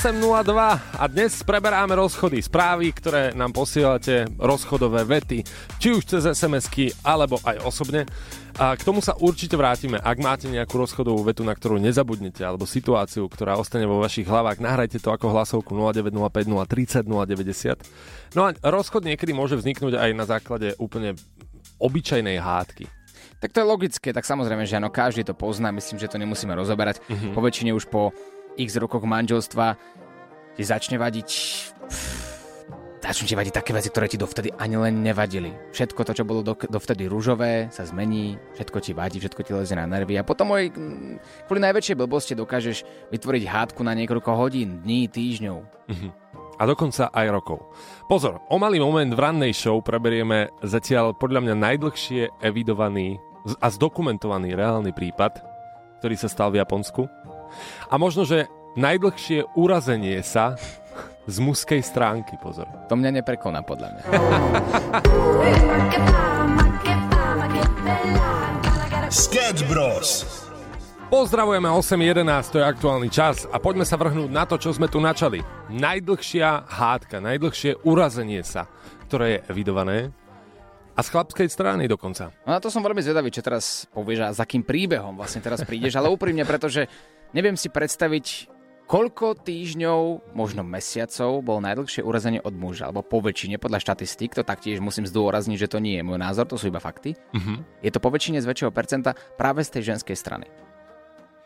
8.02 0.00 0.56
a 0.96 1.04
dnes 1.12 1.44
preberáme 1.44 1.92
rozchody, 1.92 2.40
správy, 2.40 2.88
ktoré 2.88 3.36
nám 3.36 3.52
posielate, 3.52 4.24
rozchodové 4.40 5.04
vety, 5.04 5.44
či 5.76 5.92
už 5.92 6.08
cez 6.08 6.24
SMS-ky, 6.24 6.88
alebo 7.04 7.36
aj 7.44 7.60
osobne. 7.60 8.08
A 8.56 8.72
k 8.80 8.88
tomu 8.88 9.04
sa 9.04 9.12
určite 9.20 9.60
vrátime. 9.60 10.00
Ak 10.00 10.16
máte 10.24 10.48
nejakú 10.48 10.80
rozchodovú 10.80 11.20
vetu, 11.28 11.44
na 11.44 11.52
ktorú 11.52 11.76
nezabudnete, 11.76 12.40
alebo 12.40 12.64
situáciu, 12.64 13.28
ktorá 13.28 13.60
ostane 13.60 13.84
vo 13.84 14.00
vašich 14.00 14.24
hlavách, 14.24 14.64
nahrajte 14.64 15.04
to 15.04 15.12
ako 15.12 15.36
hlasovku 15.36 15.76
0905 15.76 16.48
030 16.48 17.04
090. 17.04 18.40
No 18.40 18.48
a 18.48 18.56
rozchod 18.56 19.04
niekedy 19.04 19.36
môže 19.36 19.60
vzniknúť 19.60 20.00
aj 20.00 20.10
na 20.16 20.24
základe 20.24 20.80
úplne 20.80 21.12
obyčajnej 21.76 22.40
hádky. 22.40 22.88
Tak 23.44 23.52
to 23.52 23.60
je 23.60 23.68
logické, 23.68 24.16
tak 24.16 24.24
samozrejme, 24.24 24.64
že 24.64 24.80
áno, 24.80 24.88
každý 24.88 25.28
to 25.28 25.36
pozná, 25.36 25.68
myslím, 25.76 26.00
že 26.00 26.08
to 26.08 26.16
nemusíme 26.16 26.56
rozoberať. 26.56 27.04
Mhm. 27.04 27.36
Po 27.36 27.44
väčšine 27.44 27.76
už 27.76 27.84
po 27.92 28.16
x 28.58 28.78
rokoch 28.80 29.04
manželstva 29.04 29.76
ti 30.56 30.62
začne 30.66 30.96
vadiť 30.98 31.30
začnú 33.10 33.26
ti 33.26 33.34
vadiť 33.34 33.54
také 33.58 33.74
veci, 33.74 33.90
ktoré 33.90 34.06
ti 34.06 34.14
dovtedy 34.14 34.54
ani 34.54 34.78
len 34.78 35.02
nevadili. 35.02 35.50
Všetko 35.74 36.06
to, 36.06 36.12
čo 36.14 36.22
bolo 36.22 36.46
do, 36.46 36.54
dovtedy 36.54 37.10
rúžové, 37.10 37.66
sa 37.74 37.82
zmení, 37.82 38.38
všetko 38.54 38.78
ti 38.78 38.94
vadí, 38.94 39.18
všetko 39.18 39.42
ti 39.42 39.50
lezie 39.50 39.74
na 39.74 39.90
nervy 39.90 40.14
a 40.14 40.22
potom 40.22 40.54
aj 40.54 40.70
mm, 40.70 41.48
kvôli 41.50 41.58
najväčšej 41.58 41.98
blbosti 41.98 42.38
dokážeš 42.38 42.86
vytvoriť 43.10 43.42
hádku 43.50 43.82
na 43.82 43.98
niekoľko 43.98 44.30
hodín, 44.38 44.78
dní, 44.86 45.10
týždňov. 45.10 45.58
Mhm. 45.90 46.08
A 46.60 46.68
dokonca 46.68 47.08
aj 47.08 47.26
rokov. 47.32 47.72
Pozor, 48.04 48.44
o 48.52 48.56
malý 48.60 48.84
moment 48.84 49.08
v 49.08 49.16
rannej 49.16 49.56
show 49.56 49.80
preberieme 49.80 50.52
zatiaľ 50.60 51.16
podľa 51.16 51.48
mňa 51.48 51.54
najdlhšie 51.56 52.22
evidovaný 52.44 53.16
a 53.64 53.72
zdokumentovaný 53.72 54.52
reálny 54.52 54.92
prípad, 54.92 55.40
ktorý 56.04 56.14
sa 56.20 56.28
stal 56.28 56.52
v 56.52 56.60
Japonsku. 56.60 57.08
A 57.90 57.94
možno, 58.00 58.26
že 58.26 58.46
najdlhšie 58.78 59.44
urazenie 59.58 60.22
sa 60.22 60.54
z 61.30 61.36
mužskej 61.38 61.82
stránky, 61.84 62.34
pozor. 62.40 62.66
To 62.90 62.94
mňa 62.98 63.22
neprekoná 63.22 63.62
podľa 63.62 63.88
mňa. 63.94 64.02
Sketch 69.10 69.66
Bros. 69.66 70.26
Pozdravujeme 71.10 71.66
8.11, 71.66 72.54
to 72.54 72.62
je 72.62 72.64
aktuálny 72.70 73.10
čas 73.10 73.42
a 73.50 73.58
poďme 73.58 73.82
sa 73.82 73.98
vrhnúť 73.98 74.30
na 74.30 74.46
to, 74.46 74.54
čo 74.62 74.70
sme 74.70 74.86
tu 74.86 75.02
načali. 75.02 75.42
Najdlhšia 75.66 76.70
hádka, 76.70 77.18
najdlhšie 77.18 77.82
urazenie 77.82 78.46
sa, 78.46 78.70
ktoré 79.10 79.26
je 79.34 79.38
evidované 79.50 80.14
a 80.94 81.00
z 81.02 81.10
chlapskej 81.10 81.50
strany 81.50 81.90
dokonca. 81.90 82.30
No 82.46 82.54
na 82.54 82.62
to 82.62 82.70
som 82.70 82.78
veľmi 82.78 83.02
zvedavý, 83.02 83.34
čo 83.34 83.42
teraz 83.42 83.90
povieš 83.90 84.20
a 84.22 84.30
za 84.30 84.46
akým 84.46 84.62
príbehom 84.62 85.18
vlastne 85.18 85.42
teraz 85.42 85.66
prídeš, 85.66 85.98
ale 85.98 86.14
úprimne, 86.14 86.46
pretože 86.46 86.86
neviem 87.32 87.56
si 87.56 87.70
predstaviť, 87.70 88.50
koľko 88.90 89.38
týždňov, 89.38 90.34
možno 90.34 90.66
mesiacov 90.66 91.46
bol 91.46 91.62
najdlhšie 91.62 92.02
urazenie 92.02 92.42
od 92.42 92.50
muža, 92.50 92.90
alebo 92.90 93.06
po 93.06 93.22
väčšine, 93.22 93.62
podľa 93.62 93.78
štatistík, 93.86 94.34
to 94.34 94.42
taktiež 94.42 94.82
musím 94.82 95.06
zdôrazniť, 95.06 95.58
že 95.62 95.70
to 95.70 95.78
nie 95.78 96.02
je 96.02 96.06
môj 96.06 96.18
názor, 96.18 96.50
to 96.50 96.58
sú 96.58 96.74
iba 96.74 96.82
fakty. 96.82 97.14
Mhm. 97.30 97.86
Je 97.86 97.90
to 97.94 98.02
po 98.02 98.10
väčšine 98.10 98.42
z 98.42 98.50
väčšieho 98.50 98.74
percenta 98.74 99.14
práve 99.38 99.62
z 99.62 99.78
tej 99.78 99.94
ženskej 99.94 100.16
strany. 100.18 100.50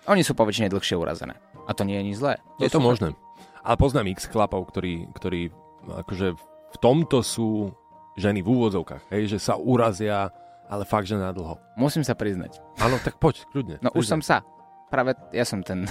Oni 0.09 0.21
sú 0.21 0.37
po 0.37 0.45
väčšine 0.45 0.69
dlhšie 0.69 0.97
urazené. 1.01 1.37
A 1.65 1.73
to 1.73 1.85
nie 1.89 1.97
je 1.97 2.05
nič 2.13 2.17
zlé. 2.21 2.37
Je 2.61 2.69
to 2.69 2.81
možné. 2.81 3.17
Ale 3.65 3.81
poznám 3.81 4.13
x 4.13 4.29
chlapov, 4.29 4.69
ktorí, 4.69 5.09
ktorí 5.17 5.49
akože 5.89 6.37
v 6.37 6.77
tomto 6.77 7.25
sú 7.25 7.73
ženy 8.21 8.45
v 8.45 8.49
úvodzovkách, 8.53 9.09
hej, 9.17 9.37
že 9.37 9.39
sa 9.41 9.57
urazia, 9.57 10.29
ale 10.69 10.85
fakt, 10.85 11.09
že 11.09 11.17
na 11.17 11.33
dlho. 11.33 11.57
Musím 11.81 12.05
sa 12.05 12.13
priznať. 12.13 12.61
Áno, 12.81 13.01
tak 13.01 13.17
poď, 13.17 13.49
kľudne. 13.49 13.77
No 13.81 13.93
už 13.97 14.05
som 14.05 14.21
sa 14.21 14.45
práve 14.89 15.17
ja 15.35 15.45
som 15.47 15.63
ten... 15.65 15.87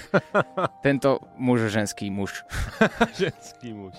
tento 0.86 1.22
muž, 1.38 1.70
ženský 1.70 2.10
muž. 2.10 2.44
ženský 3.20 3.72
muž. 3.74 3.94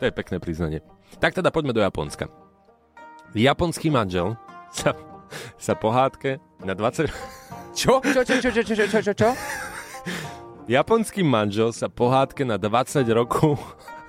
To 0.00 0.02
je 0.08 0.12
pekné 0.12 0.36
priznanie. 0.42 0.80
Tak 1.22 1.38
teda 1.38 1.54
poďme 1.54 1.72
do 1.72 1.82
Japonska. 1.82 2.26
Japonský 3.34 3.90
manžel 3.90 4.38
sa, 4.70 4.94
sa 5.58 5.74
pohádke 5.74 6.38
na 6.62 6.74
20... 6.74 7.10
Čo? 7.78 7.98
Čo, 7.98 8.22
čo, 8.22 8.38
čo, 8.38 8.50
čo, 8.54 8.62
čo, 8.62 8.74
čo, 8.86 9.00
čo, 9.02 9.12
čo? 9.18 9.28
Japonský 10.70 11.26
manžel 11.26 11.74
sa 11.74 11.90
pohádke 11.90 12.46
na 12.46 12.54
20 12.54 13.02
rokov 13.10 13.58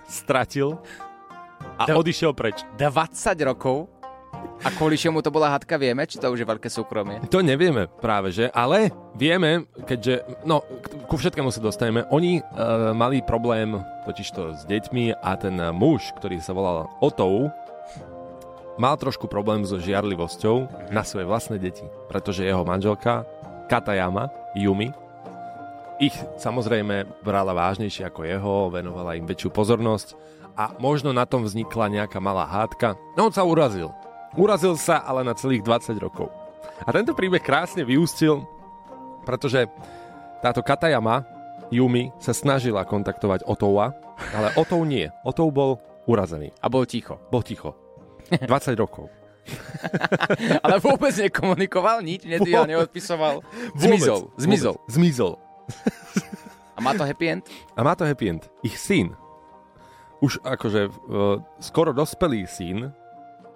stratil 0.06 0.78
a 1.82 1.90
Do... 1.90 2.00
odišiel 2.00 2.38
preč. 2.38 2.62
20 2.78 3.50
rokov? 3.50 3.90
A 4.64 4.72
kvôli 4.72 4.96
čomu 4.96 5.20
to 5.20 5.34
bola 5.34 5.52
hadka, 5.52 5.76
vieme? 5.76 6.08
Či 6.08 6.22
to 6.22 6.32
už 6.32 6.42
je 6.42 6.48
veľké 6.48 6.70
súkromie? 6.72 7.20
To 7.28 7.44
nevieme 7.44 7.92
práve, 8.00 8.32
že? 8.32 8.48
Ale 8.56 8.90
vieme, 9.14 9.68
keďže, 9.84 10.24
no, 10.48 10.64
ku 11.12 11.20
všetkému 11.20 11.52
sa 11.52 11.60
dostaneme, 11.60 12.08
oni 12.10 12.40
uh, 12.40 12.96
mali 12.96 13.20
problém 13.20 13.76
totižto 14.08 14.56
s 14.56 14.62
deťmi 14.66 15.20
a 15.20 15.32
ten 15.36 15.60
muž, 15.76 16.16
ktorý 16.18 16.40
sa 16.40 16.56
volal 16.56 16.88
Otou, 17.04 17.52
mal 18.80 18.96
trošku 18.96 19.28
problém 19.28 19.64
so 19.64 19.80
žiarlivosťou 19.80 20.90
na 20.92 21.04
svoje 21.04 21.28
vlastné 21.28 21.60
deti, 21.60 21.84
pretože 22.12 22.44
jeho 22.44 22.64
manželka 22.68 23.24
Katayama, 23.72 24.30
Yumi, 24.56 24.92
ich 25.96 26.16
samozrejme 26.36 27.08
brala 27.24 27.56
vážnejšie 27.56 28.04
ako 28.12 28.28
jeho, 28.28 28.56
venovala 28.68 29.16
im 29.16 29.24
väčšiu 29.24 29.48
pozornosť 29.48 30.20
a 30.60 30.76
možno 30.76 31.16
na 31.16 31.24
tom 31.24 31.48
vznikla 31.48 31.88
nejaká 31.88 32.20
malá 32.20 32.44
hádka. 32.44 33.00
No 33.16 33.32
on 33.32 33.34
sa 33.36 33.48
urazil. 33.48 33.96
Urazil 34.36 34.76
sa 34.76 35.00
ale 35.04 35.24
na 35.24 35.32
celých 35.32 35.64
20 35.64 35.96
rokov. 36.04 36.28
A 36.84 36.92
tento 36.92 37.16
príbeh 37.16 37.40
krásne 37.40 37.88
vyústil, 37.88 38.44
pretože 39.24 39.64
táto 40.44 40.60
Katayama 40.60 41.24
Yumi 41.72 42.12
sa 42.20 42.36
snažila 42.36 42.84
kontaktovať 42.84 43.48
Otoua, 43.48 43.96
ale 44.36 44.52
Otou 44.60 44.84
nie. 44.84 45.08
Otou 45.24 45.50
bol 45.50 45.80
urazený. 46.06 46.52
A 46.60 46.68
bol 46.68 46.84
ticho. 46.84 47.16
Bol 47.32 47.42
ticho. 47.42 47.74
20 48.30 48.50
rokov. 48.76 49.08
Ale 50.66 50.82
vôbec 50.82 51.14
nekomunikoval, 51.14 52.02
nič, 52.02 52.26
nedial, 52.26 52.66
neodpisoval. 52.66 53.46
Zmizol, 53.78 54.34
Vôbec, 54.34 54.42
zmizol. 54.42 54.74
Vôbec, 54.82 54.90
zmizol. 54.90 55.34
A 56.74 56.80
má 56.82 56.98
to 56.98 57.06
happy 57.06 57.30
end? 57.30 57.46
A 57.78 57.86
má 57.86 57.94
to 57.94 58.10
happy 58.10 58.34
end. 58.34 58.50
Ich 58.66 58.82
syn, 58.82 59.14
už 60.26 60.42
akože 60.42 60.90
uh, 60.90 61.38
skoro 61.62 61.94
dospelý 61.94 62.50
syn, 62.50 62.90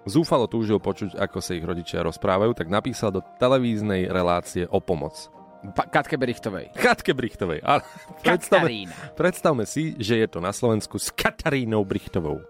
zúfalo 0.04 0.46
túžil 0.48 0.78
počuť, 0.78 1.16
ako 1.16 1.38
sa 1.40 1.52
ich 1.56 1.64
rodičia 1.64 2.04
rozprávajú, 2.04 2.56
tak 2.56 2.68
napísal 2.68 3.12
do 3.12 3.20
televíznej 3.36 4.08
relácie 4.08 4.64
o 4.68 4.80
pomoc. 4.80 5.28
Pa- 5.76 5.84
Katke 5.84 6.16
Berichtovej. 6.16 6.72
Katke 6.72 7.12
Brichtovej. 7.12 7.60
Ale 7.60 7.84
predstavme, 8.24 8.88
predstavme 9.12 9.64
si, 9.68 9.92
že 10.00 10.24
je 10.24 10.28
to 10.28 10.40
na 10.40 10.56
Slovensku 10.56 10.96
s 10.96 11.12
Katarínou 11.12 11.84
Brichtovou. 11.84 12.40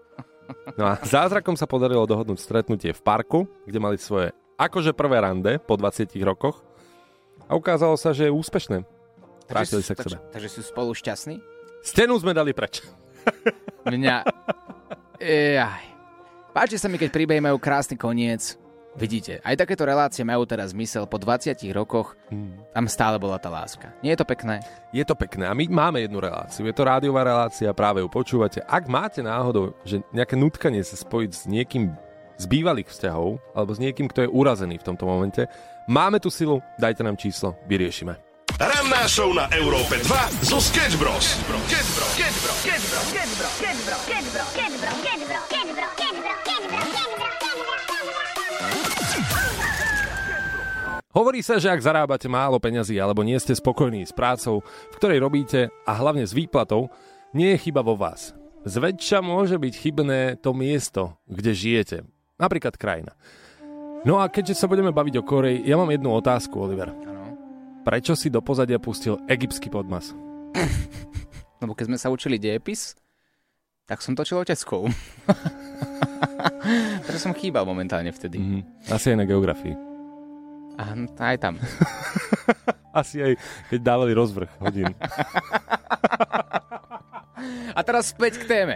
No 0.75 0.83
a 0.83 0.99
zázrakom 0.99 1.55
sa 1.55 1.67
podarilo 1.67 2.03
dohodnúť 2.03 2.39
stretnutie 2.39 2.91
v 2.91 3.01
parku, 3.03 3.47
kde 3.67 3.79
mali 3.79 3.95
svoje 3.95 4.31
akože 4.59 4.91
prvé 4.91 5.23
rande 5.23 5.59
po 5.63 5.75
20 5.75 6.11
rokoch 6.23 6.59
a 7.47 7.55
ukázalo 7.55 7.95
sa, 7.95 8.11
že 8.15 8.27
je 8.27 8.35
úspešné. 8.35 8.83
Vrátili 9.47 9.83
sa 9.83 9.95
k 9.95 10.07
sebe. 10.07 10.17
takže 10.31 10.47
sú 10.47 10.61
spolu 10.63 10.95
šťastní? 10.95 11.39
Stenu 11.83 12.15
sme 12.15 12.31
dali 12.31 12.55
preč. 12.55 12.79
Mňa... 13.83 14.23
Ejaj. 15.19 15.83
Páči 16.51 16.75
sa 16.75 16.91
mi, 16.91 16.99
keď 16.99 17.15
príbehy 17.15 17.39
majú 17.39 17.55
krásny 17.55 17.95
koniec. 17.95 18.59
Vidíte, 18.91 19.39
aj 19.47 19.55
takéto 19.55 19.87
relácie 19.87 20.19
majú 20.27 20.43
teraz 20.43 20.75
zmysel 20.75 21.07
po 21.07 21.15
20 21.15 21.55
rokoch. 21.71 22.19
Tam 22.75 22.91
stále 22.91 23.15
bola 23.15 23.39
tá 23.39 23.47
láska. 23.47 23.95
Nie 24.03 24.19
je 24.19 24.19
to 24.19 24.27
pekné? 24.27 24.59
Je 24.91 25.07
to 25.07 25.15
pekné 25.15 25.47
a 25.47 25.55
my 25.55 25.63
máme 25.71 26.03
jednu 26.03 26.19
reláciu. 26.19 26.67
Je 26.67 26.75
to 26.75 26.83
rádiová 26.83 27.23
relácia, 27.23 27.71
práve 27.71 28.03
ju 28.03 28.11
počúvate. 28.11 28.59
Ak 28.67 28.91
máte 28.91 29.23
náhodou, 29.23 29.71
že 29.87 30.03
nejaké 30.11 30.35
nutkanie 30.35 30.83
sa 30.83 30.99
spojiť 30.99 31.31
s 31.31 31.47
niekým 31.47 31.95
z 32.35 32.45
bývalých 32.51 32.91
vzťahov, 32.91 33.39
alebo 33.55 33.71
s 33.71 33.79
niekým, 33.79 34.11
kto 34.11 34.27
je 34.27 34.33
urazený 34.35 34.75
v 34.75 34.87
tomto 34.91 35.07
momente, 35.07 35.47
máme 35.87 36.19
tu 36.19 36.27
silu, 36.27 36.59
dajte 36.75 36.99
nám 36.99 37.15
číslo, 37.15 37.55
vyriešime. 37.71 38.19
Ranná 38.59 39.07
show 39.07 39.31
na 39.31 39.47
Európe 39.55 40.03
2 40.03 40.51
zo 40.51 40.59
Sketch 40.59 40.99
Bros. 40.99 41.39
Sketch 41.39 41.91
Bros. 41.95 42.11
Sketch 42.11 42.37
Bros. 42.43 42.57
Sketch 42.59 42.85
Bros. 42.91 43.05
Sketch 43.07 43.31
Bros. 43.39 43.53
Sketch 43.55 43.55
Bros. 43.55 43.55
Sketch 43.55 43.81
Bros. 43.87 44.01
Sketch 44.03 44.27
Bros. 44.35 44.47
Sketch 44.51 44.75
Bros. 44.75 44.80
Hovorí 51.11 51.43
sa, 51.43 51.59
že 51.59 51.67
ak 51.67 51.83
zarábate 51.83 52.31
málo 52.31 52.55
peňazí 52.55 52.95
alebo 52.95 53.19
nie 53.19 53.35
ste 53.35 53.51
spokojní 53.51 54.07
s 54.07 54.15
prácou, 54.15 54.63
v 54.63 54.95
ktorej 54.95 55.19
robíte 55.19 55.67
a 55.83 55.91
hlavne 55.99 56.23
s 56.23 56.31
výplatou, 56.31 56.87
nie 57.35 57.51
je 57.55 57.67
chyba 57.67 57.83
vo 57.83 57.99
vás. 57.99 58.31
Zväčša 58.63 59.19
môže 59.19 59.59
byť 59.59 59.73
chybné 59.75 60.19
to 60.39 60.55
miesto, 60.55 61.19
kde 61.27 61.51
žijete. 61.51 61.97
Napríklad 62.39 62.79
krajina. 62.79 63.11
No 64.07 64.23
a 64.23 64.31
keďže 64.31 64.55
sa 64.55 64.71
budeme 64.71 64.95
baviť 64.95 65.19
o 65.19 65.27
Koreji, 65.27 65.67
ja 65.67 65.75
mám 65.75 65.91
jednu 65.91 66.15
otázku, 66.15 66.55
Oliver. 66.57 66.95
Prečo 67.83 68.15
si 68.15 68.31
do 68.31 68.39
pozadia 68.39 68.79
pustil 68.79 69.19
egyptský 69.27 69.67
podmas? 69.67 70.15
Lebo 71.61 71.75
keď 71.75 71.91
sme 71.91 71.97
sa 71.99 72.07
učili 72.13 72.39
dejepis, 72.39 72.95
tak 73.83 73.99
som 73.99 74.15
točil 74.15 74.39
oteckou. 74.39 74.87
Preto 77.05 77.19
som 77.19 77.35
chýbal 77.35 77.67
momentálne 77.67 78.15
vtedy. 78.15 78.39
Mhm. 78.39 78.87
Asi 78.87 79.11
aj 79.11 79.19
na 79.19 79.27
geografii. 79.27 79.90
A 80.81 80.97
aj 81.29 81.37
tam. 81.37 81.61
Asi 83.01 83.21
aj 83.21 83.37
keď 83.69 83.79
dávali 83.85 84.17
rozvrh 84.17 84.49
hodín. 84.57 84.89
A 87.77 87.79
teraz 87.85 88.11
späť 88.11 88.41
k 88.41 88.45
téme. 88.49 88.75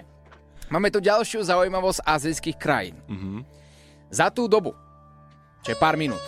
Máme 0.70 0.90
tu 0.90 0.98
ďalšiu 0.98 1.46
zaujímavosť 1.46 2.02
azijských 2.06 2.58
krajín. 2.58 2.98
Mhm. 3.10 3.46
Za 4.10 4.30
tú 4.30 4.46
dobu, 4.46 4.74
čo 5.66 5.74
je 5.74 5.78
pár 5.82 5.98
minút, 5.98 6.22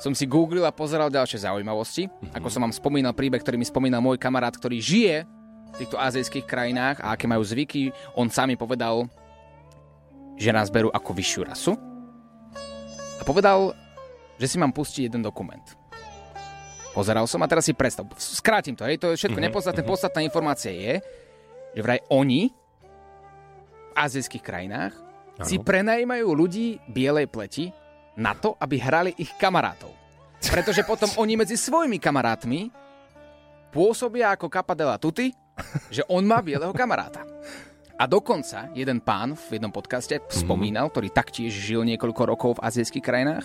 som 0.00 0.16
si 0.16 0.24
googlil 0.24 0.64
a 0.64 0.72
pozeral 0.72 1.12
ďalšie 1.12 1.44
zaujímavosti. 1.44 2.08
Ako 2.32 2.48
som 2.48 2.64
vám 2.64 2.72
spomínal 2.72 3.12
príbeh, 3.12 3.44
ktorý 3.44 3.60
mi 3.60 3.68
spomínal 3.68 4.00
môj 4.00 4.16
kamarát, 4.16 4.56
ktorý 4.56 4.80
žije 4.80 5.28
v 5.70 5.76
týchto 5.76 6.00
azijských 6.00 6.48
krajinách 6.48 7.04
a 7.04 7.12
aké 7.12 7.28
majú 7.28 7.44
zvyky. 7.44 7.92
On 8.16 8.32
sám 8.32 8.48
mi 8.48 8.56
povedal, 8.56 9.04
že 10.40 10.50
nás 10.56 10.72
berú 10.72 10.88
ako 10.88 11.12
vyššiu 11.12 11.42
rasu. 11.44 11.72
A 13.20 13.22
povedal, 13.28 13.76
že 14.40 14.48
si 14.48 14.56
mám 14.56 14.72
pustiť 14.72 15.06
jeden 15.06 15.20
dokument. 15.20 15.62
Pozeral 16.90 17.28
som 17.28 17.38
a 17.38 17.46
teraz 17.46 17.62
si 17.62 17.76
predstav. 17.76 18.08
Skrátim 18.16 18.74
to, 18.74 18.82
hej, 18.82 18.98
to 18.98 19.12
je 19.12 19.20
všetko 19.20 19.36
Mhm, 19.36 19.46
nepodstatné. 19.46 19.82
mhm. 19.84 19.88
Podstatná 19.88 20.20
informácia 20.24 20.72
je, 20.72 20.98
že 21.70 21.80
vraj 21.80 22.00
oni 22.08 22.50
v 22.50 23.92
azijských 23.94 24.42
krajinách 24.42 24.96
si 25.40 25.54
Áno. 25.54 25.62
prenajímajú 25.62 26.26
ľudí 26.26 26.82
bielej 26.86 27.28
pleti 27.28 27.70
na 28.16 28.34
to, 28.34 28.58
aby 28.58 28.76
hrali 28.76 29.10
ich 29.14 29.30
kamarátov. 29.36 29.92
Pretože 30.40 30.82
potom 30.82 31.08
oni 31.16 31.36
medzi 31.36 31.54
svojimi 31.54 32.00
kamarátmi 32.00 32.72
pôsobia 33.70 34.34
ako 34.34 34.50
kapadela 34.50 34.98
tuty, 34.98 35.30
že 35.92 36.02
on 36.08 36.24
má 36.24 36.40
bieleho 36.40 36.72
kamaráta. 36.72 37.22
A 37.94 38.08
dokonca 38.08 38.72
jeden 38.72 38.98
pán 38.98 39.36
v 39.36 39.60
jednom 39.60 39.68
podcaste 39.70 40.16
spomínal, 40.32 40.88
ktorý 40.88 41.12
taktiež 41.12 41.52
žil 41.52 41.84
niekoľko 41.84 42.22
rokov 42.24 42.50
v 42.56 42.64
azijských 42.64 43.04
krajinách, 43.04 43.44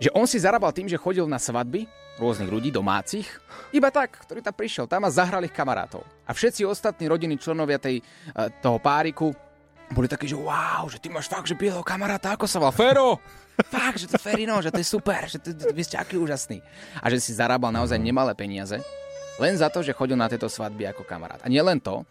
že 0.00 0.08
on 0.16 0.24
si 0.24 0.40
zarábal 0.40 0.72
tým, 0.72 0.88
že 0.88 0.96
chodil 0.96 1.28
na 1.28 1.36
svadby 1.36 1.84
rôznych 2.16 2.48
ľudí, 2.48 2.72
domácich, 2.72 3.28
iba 3.72 3.88
tak, 3.88 4.24
ktorý 4.24 4.44
tam 4.44 4.52
prišiel 4.56 4.84
tam 4.88 5.04
a 5.04 5.12
zahral 5.12 5.44
ich 5.44 5.52
kamarátov. 5.52 6.04
A 6.24 6.32
všetci 6.32 6.64
ostatní 6.68 7.08
rodiny 7.08 7.36
členovia 7.40 7.80
tej, 7.80 8.00
eh, 8.00 8.48
toho 8.60 8.80
páriku 8.80 9.32
boli 9.90 10.06
takí, 10.06 10.28
že 10.30 10.38
wow, 10.38 10.86
že 10.86 11.02
ty 11.02 11.10
máš 11.10 11.26
fakt, 11.26 11.50
že 11.50 11.58
bieleho 11.58 11.82
kamaráta, 11.82 12.32
ako 12.36 12.46
sa 12.48 12.62
volá? 12.62 12.70
Fero! 12.72 13.18
Fakt, 13.60 14.00
že 14.00 14.08
to 14.08 14.16
Ferino, 14.16 14.56
že 14.64 14.72
to 14.72 14.80
je 14.80 14.88
super, 14.88 15.28
že 15.28 15.36
to, 15.36 15.52
vy 15.52 15.84
ste 15.84 16.00
aký 16.00 16.16
úžasný. 16.16 16.64
A 16.96 17.12
že 17.12 17.20
si 17.20 17.36
zarábal 17.36 17.68
naozaj 17.68 18.00
nemalé 18.00 18.32
peniaze, 18.32 18.80
len 19.36 19.52
za 19.52 19.68
to, 19.68 19.84
že 19.84 19.92
chodil 19.92 20.16
na 20.16 20.32
tieto 20.32 20.48
svadby 20.48 20.88
ako 20.88 21.04
kamarát. 21.04 21.44
A 21.44 21.52
nielen 21.52 21.76
to, 21.76 22.08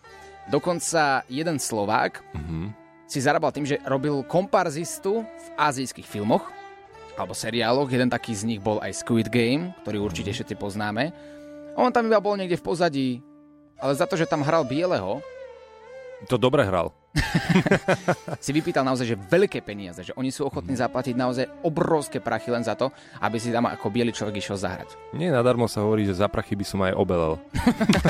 dokonca 0.54 1.26
jeden 1.26 1.58
Slovák 1.58 2.22
si 3.10 3.18
zarábal 3.18 3.50
tým, 3.50 3.66
že 3.66 3.82
robil 3.82 4.22
komparzistu 4.30 5.26
v 5.26 5.48
azijských 5.58 6.06
filmoch 6.06 6.59
alebo 7.20 7.36
seriáloch. 7.36 7.92
Jeden 7.92 8.08
taký 8.08 8.32
z 8.32 8.48
nich 8.48 8.64
bol 8.64 8.80
aj 8.80 9.04
Squid 9.04 9.28
Game, 9.28 9.76
ktorý 9.84 10.00
určite 10.00 10.32
všetci 10.32 10.56
poznáme. 10.56 11.12
A 11.76 11.78
on 11.84 11.92
tam 11.92 12.08
iba 12.08 12.24
bol 12.24 12.40
niekde 12.40 12.56
v 12.56 12.66
pozadí, 12.66 13.10
ale 13.80 13.94
za 13.96 14.08
to, 14.08 14.16
že 14.16 14.28
tam 14.28 14.44
hral 14.44 14.64
bieleho, 14.64 15.20
To 16.28 16.36
dobre 16.36 16.68
hral. 16.68 16.92
si 18.46 18.52
vypýtal 18.54 18.86
naozaj, 18.86 19.06
že 19.10 19.18
veľké 19.18 19.66
peniaze, 19.66 20.06
že 20.06 20.14
oni 20.14 20.30
sú 20.30 20.46
ochotní 20.46 20.78
zaplatiť 20.78 21.18
naozaj 21.18 21.46
obrovské 21.66 22.22
prachy 22.22 22.54
len 22.54 22.62
za 22.62 22.78
to, 22.78 22.94
aby 23.18 23.38
si 23.42 23.50
tam 23.50 23.66
ako 23.66 23.90
biely 23.90 24.14
človek 24.14 24.38
išiel 24.38 24.58
zahrať. 24.62 24.94
Nie 25.18 25.34
nadarmo 25.34 25.66
sa 25.66 25.82
hovorí, 25.82 26.06
že 26.06 26.18
za 26.18 26.30
prachy 26.30 26.54
by 26.54 26.66
som 26.66 26.80
aj 26.86 26.94
obelel. 26.94 27.42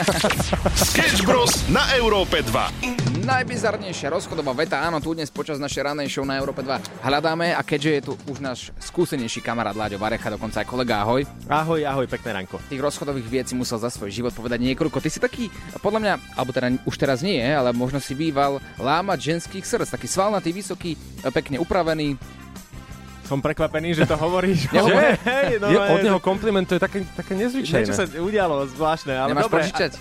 Sketch 0.91 1.23
Bros. 1.23 1.63
na 1.71 1.87
Európe 1.95 2.43
2. 2.43 3.23
Najbizarnejšia 3.23 4.09
rozchodová 4.09 4.55
veta, 4.57 4.81
áno, 4.81 4.97
tu 4.99 5.13
dnes 5.13 5.29
počas 5.29 5.61
našej 5.61 5.85
ranej 5.85 6.09
show 6.09 6.25
na 6.25 6.39
Európe 6.39 6.65
2 6.65 7.05
hľadáme 7.05 7.53
a 7.53 7.61
keďže 7.61 7.91
je 7.91 8.01
tu 8.01 8.11
už 8.31 8.41
náš 8.41 8.59
skúsenejší 8.81 9.43
kamarát 9.43 9.75
Láďo 9.75 10.01
Varecha, 10.01 10.33
dokonca 10.33 10.63
aj 10.63 10.67
kolega 10.67 11.05
Ahoj. 11.05 11.23
Ahoj, 11.45 11.81
ahoj, 11.85 12.07
pekné 12.09 12.35
ranko. 12.35 12.57
Tých 12.67 12.81
rozchodových 12.81 13.43
vecí 13.43 13.53
musel 13.53 13.77
za 13.77 13.93
svoj 13.93 14.09
život 14.09 14.33
povedať 14.33 14.59
niekoľko. 14.63 14.97
Ty 14.97 15.09
si 15.13 15.19
taký, 15.21 15.45
podľa 15.77 15.99
mňa, 16.01 16.13
alebo 16.35 16.51
teda 16.51 16.67
už 16.83 16.95
teraz 16.97 17.21
nie, 17.21 17.37
ale 17.37 17.69
možno 17.75 18.01
si 18.01 18.17
býval 18.17 18.57
lámať 18.89 19.37
ženských 19.37 19.61
srdc, 19.61 19.93
taký 19.93 20.09
svalnatý, 20.09 20.49
vysoký, 20.49 20.97
pekne 21.29 21.61
upravený. 21.61 22.17
Som 23.29 23.45
prekvapený, 23.45 23.93
že 23.93 24.09
to 24.09 24.17
hovoríš. 24.17 24.65
Že? 24.89 25.21
Hej, 25.21 25.61
no, 25.61 25.69
je, 25.69 25.77
od 25.77 26.01
neho 26.01 26.17
kompliment, 26.17 26.65
to 26.65 26.73
je 26.73 26.81
také, 26.81 27.05
také 27.13 27.37
nezvyčajné. 27.37 27.85
Niečo 27.85 27.93
sa 27.93 28.05
udialo 28.09 28.65
zvláštne, 28.73 29.13
ale 29.13 29.37
Nemáš 29.37 29.45
dobre. 29.45 29.61
požičať? 29.61 29.91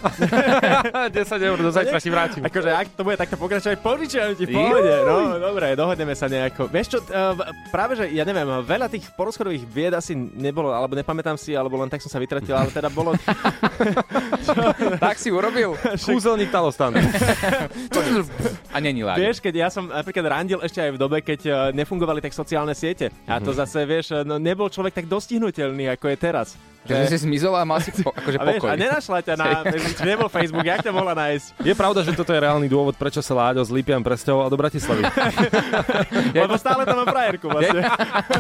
10 1.29 1.49
eur 1.53 1.59
do 1.61 1.69
zajtra 1.69 1.99
ti 2.01 2.09
vrátim. 2.09 2.41
Akože 2.41 2.71
ak 2.73 2.87
to 2.97 3.05
bude 3.05 3.21
takto 3.21 3.37
pokračovať, 3.37 3.77
požičajem 3.85 4.33
ti 4.33 4.49
pohode. 4.49 4.93
No, 5.05 5.37
dobre, 5.37 5.77
dohodneme 5.77 6.17
sa 6.17 6.25
nejako. 6.25 6.73
Vieš 6.73 6.87
čo, 6.89 6.99
uh, 7.05 7.37
práve 7.69 8.01
že, 8.01 8.09
ja 8.17 8.25
neviem, 8.25 8.49
veľa 8.65 8.89
tých 8.89 9.05
porozchodových 9.13 9.65
vied 9.69 9.93
asi 9.93 10.17
nebolo, 10.17 10.73
alebo 10.73 10.97
nepamätám 10.97 11.37
si, 11.37 11.53
alebo 11.53 11.77
len 11.77 11.93
tak 11.93 12.01
som 12.01 12.09
sa 12.09 12.17
vytratil, 12.17 12.57
ale 12.57 12.73
teda 12.73 12.89
bolo... 12.89 13.13
tak 15.05 15.21
si 15.21 15.29
urobil. 15.29 15.77
Kúzelník 16.01 16.49
talostan. 16.49 16.97
A 18.73 18.77
není. 18.81 19.05
Vieš, 19.05 19.43
keď 19.43 19.55
ja 19.55 19.69
som 19.69 19.91
napríklad 19.91 20.27
randil 20.27 20.59
ešte 20.63 20.81
aj 20.81 20.91
v 20.95 20.99
dobe, 20.99 21.19
keď 21.21 21.41
eh, 21.45 21.55
nefungovali 21.77 22.23
tak 22.23 22.33
sociálne 22.33 22.73
siete. 22.73 23.11
A 23.27 23.41
to 23.43 23.53
zase, 23.53 23.85
vieš, 23.85 24.23
no 24.25 24.39
nebol 24.41 24.71
človek 24.71 25.03
tak 25.03 25.07
dostihnutelný, 25.11 25.91
ako 25.93 26.07
je 26.13 26.17
teraz. 26.17 26.49
Že 26.89 27.13
si 27.13 27.19
zmizol 27.29 27.53
a 27.53 27.69
mal 27.69 27.85
si 27.85 27.93
po, 27.93 28.09
akože 28.09 28.39
a, 28.41 28.45
vieš, 28.49 28.61
pokoj. 28.65 28.71
a 28.73 28.75
nenašla 28.81 29.19
ťa 29.21 29.35
na, 29.37 29.61
nebol 30.09 30.29
Facebook, 30.33 30.65
jak 30.65 30.81
ťa 30.81 30.89
mohla 30.89 31.13
nájsť? 31.13 31.47
Je 31.61 31.75
pravda, 31.77 32.01
že 32.01 32.17
toto 32.17 32.33
je 32.33 32.41
reálny 32.41 32.65
dôvod, 32.65 32.97
prečo 32.97 33.21
sa 33.21 33.37
Láďo 33.37 33.61
s 33.61 33.69
Lipiam 33.69 34.01
presťahoval 34.01 34.49
do 34.49 34.57
Bratislavy. 34.57 35.05
Lebo 36.33 36.57
stále 36.57 36.89
tam 36.89 37.05
mám 37.05 37.09
frajerku 37.13 37.53
vlastne. 37.53 37.85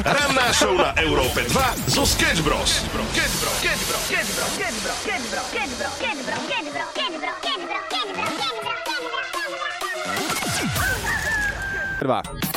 Ranná 0.00 0.46
show 0.56 0.72
na 0.72 0.96
Európe 0.96 1.44
2 1.44 1.92
zo 1.92 2.08
Sketch 2.08 2.40
Bros. 2.40 2.88
Sketch 3.12 3.34
Bros. 3.44 3.56
Sketch 3.60 3.82
Bros. 3.84 4.02
Sketch 4.08 4.30
Bros. 4.32 4.52
Sketch 4.56 4.72
Bros. 4.80 4.96
Sketch 5.04 5.28
Bros. 5.28 5.44
Sketch 5.52 5.72
Bros. 5.76 5.92
Sketch 5.92 6.22
Bros. 6.24 6.48
Sketch 6.48 7.12
Bros. 7.20 7.36
Sketch 7.36 7.60
Bros. 7.60 7.84
Sketch 7.84 8.12
Bros. 8.16 8.38
Prvá. 11.98 12.22
Now 12.22 12.47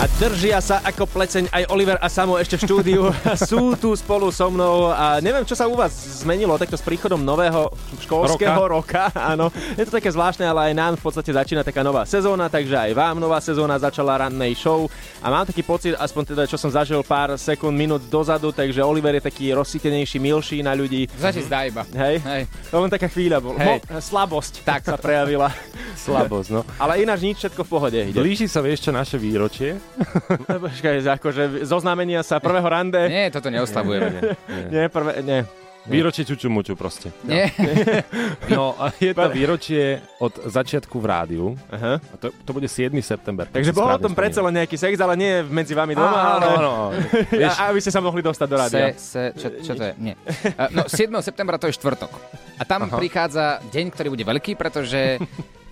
A 0.00 0.08
držia 0.16 0.64
sa 0.64 0.80
ako 0.80 1.04
pleceň 1.04 1.52
aj 1.52 1.68
Oliver 1.68 2.00
a 2.00 2.08
Samo 2.08 2.40
ešte 2.40 2.56
v 2.56 2.64
štúdiu. 2.64 3.02
Sú 3.52 3.76
tu 3.76 3.92
spolu 3.92 4.32
so 4.32 4.48
mnou 4.48 4.88
a 4.88 5.20
neviem, 5.20 5.44
čo 5.44 5.52
sa 5.52 5.68
u 5.68 5.76
vás 5.76 5.92
zmenilo 6.24 6.56
takto 6.56 6.72
s 6.72 6.80
príchodom 6.80 7.20
nového 7.20 7.68
školského 8.08 8.64
roka. 8.64 9.12
Áno, 9.36 9.52
je 9.76 9.84
to 9.84 9.92
také 9.92 10.08
zvláštne, 10.08 10.48
ale 10.48 10.72
aj 10.72 10.74
nám 10.80 10.92
v 10.96 11.04
podstate 11.04 11.36
začína 11.36 11.60
taká 11.60 11.84
nová 11.84 12.08
sezóna, 12.08 12.48
takže 12.48 12.80
aj 12.80 12.96
vám 12.96 13.20
nová 13.20 13.44
sezóna 13.44 13.76
začala 13.76 14.24
rannej 14.24 14.56
show. 14.56 14.88
A 15.20 15.28
mám 15.28 15.44
taký 15.44 15.60
pocit, 15.60 15.92
aspoň 15.92 16.32
teda, 16.32 16.48
čo 16.48 16.56
som 16.56 16.72
zažil 16.72 17.04
pár 17.04 17.36
sekúnd, 17.36 17.76
minút 17.76 18.00
dozadu, 18.08 18.56
takže 18.56 18.80
Oliver 18.80 19.20
je 19.20 19.28
taký 19.28 19.52
rozsítenejší, 19.52 20.16
milší 20.16 20.64
na 20.64 20.72
ľudí. 20.72 21.12
Začí 21.12 21.44
zdá 21.44 21.68
iba. 21.68 21.84
Hej? 21.92 22.24
Hej. 22.24 22.42
To 22.72 22.80
len 22.80 22.88
taká 22.88 23.04
chvíľa 23.12 23.44
bol. 23.44 23.52
Hej. 23.60 23.84
Mo- 23.84 24.00
slabosť 24.00 24.64
tak 24.64 24.80
sa 24.80 24.96
prejavila. 24.96 25.52
Slabosť, 26.00 26.48
no. 26.56 26.64
Ale 26.82 27.04
ináč 27.04 27.20
nič, 27.20 27.36
všetko 27.44 27.68
v 27.68 27.68
pohode. 27.68 28.00
Ide. 28.00 28.16
Blíži 28.16 28.48
sa, 28.48 28.64
vieš 28.64 28.88
čo, 28.88 28.96
naše 28.96 29.20
výročie. 29.20 29.89
Počkaj, 30.68 30.94
akože 31.20 31.42
zoznámenia 31.66 32.22
sa 32.22 32.38
prvého 32.38 32.66
rande. 32.66 33.00
Nie, 33.08 33.28
toto 33.28 33.50
neoslavujeme. 33.50 34.36
Nie, 34.70 34.88
prvé, 34.88 35.20
nie. 35.22 35.40
Výročie 35.88 36.28
čučumuču 36.28 36.76
proste. 36.76 37.08
Nie. 37.24 37.48
No 38.50 38.74
a 38.76 38.90
je 38.98 39.14
to 39.14 39.30
výročie 39.30 40.02
od 40.18 40.34
začiatku 40.44 40.98
v 40.98 41.06
rádiu. 41.06 41.46
Aha. 41.70 42.02
A 42.02 42.14
to, 42.18 42.34
to 42.44 42.50
bude 42.50 42.66
7. 42.66 42.90
september. 42.98 43.46
Takže 43.46 43.70
bol 43.70 43.86
tom 43.96 44.12
predsa 44.12 44.42
len 44.42 44.58
nejaký 44.58 44.74
sex, 44.74 44.98
ale 44.98 45.14
nie 45.14 45.40
medzi 45.46 45.72
vami 45.72 45.94
doma, 45.94 46.10
Áno, 46.10 46.26
ale... 46.26 46.46
áno. 46.58 46.72
Vieš- 47.40 47.56
A, 47.56 47.70
aby 47.70 47.78
ste 47.78 47.94
sa 47.94 48.02
mohli 48.02 48.20
dostať 48.20 48.46
do 48.50 48.56
rádia. 48.58 48.86
Se, 48.98 48.98
se, 48.98 49.22
čo, 49.38 49.46
čo 49.62 49.72
to 49.78 49.82
je? 49.86 49.92
Nie. 50.02 50.14
No, 50.74 50.84
7. 50.90 51.14
septembra 51.22 51.56
to 51.56 51.70
je 51.70 51.78
štvrtok. 51.78 52.10
A 52.58 52.62
tam 52.66 52.90
Aha. 52.90 52.98
prichádza 52.98 53.62
deň, 53.70 53.86
ktorý 53.94 54.08
bude 54.12 54.24
veľký, 54.26 54.58
pretože 54.58 55.22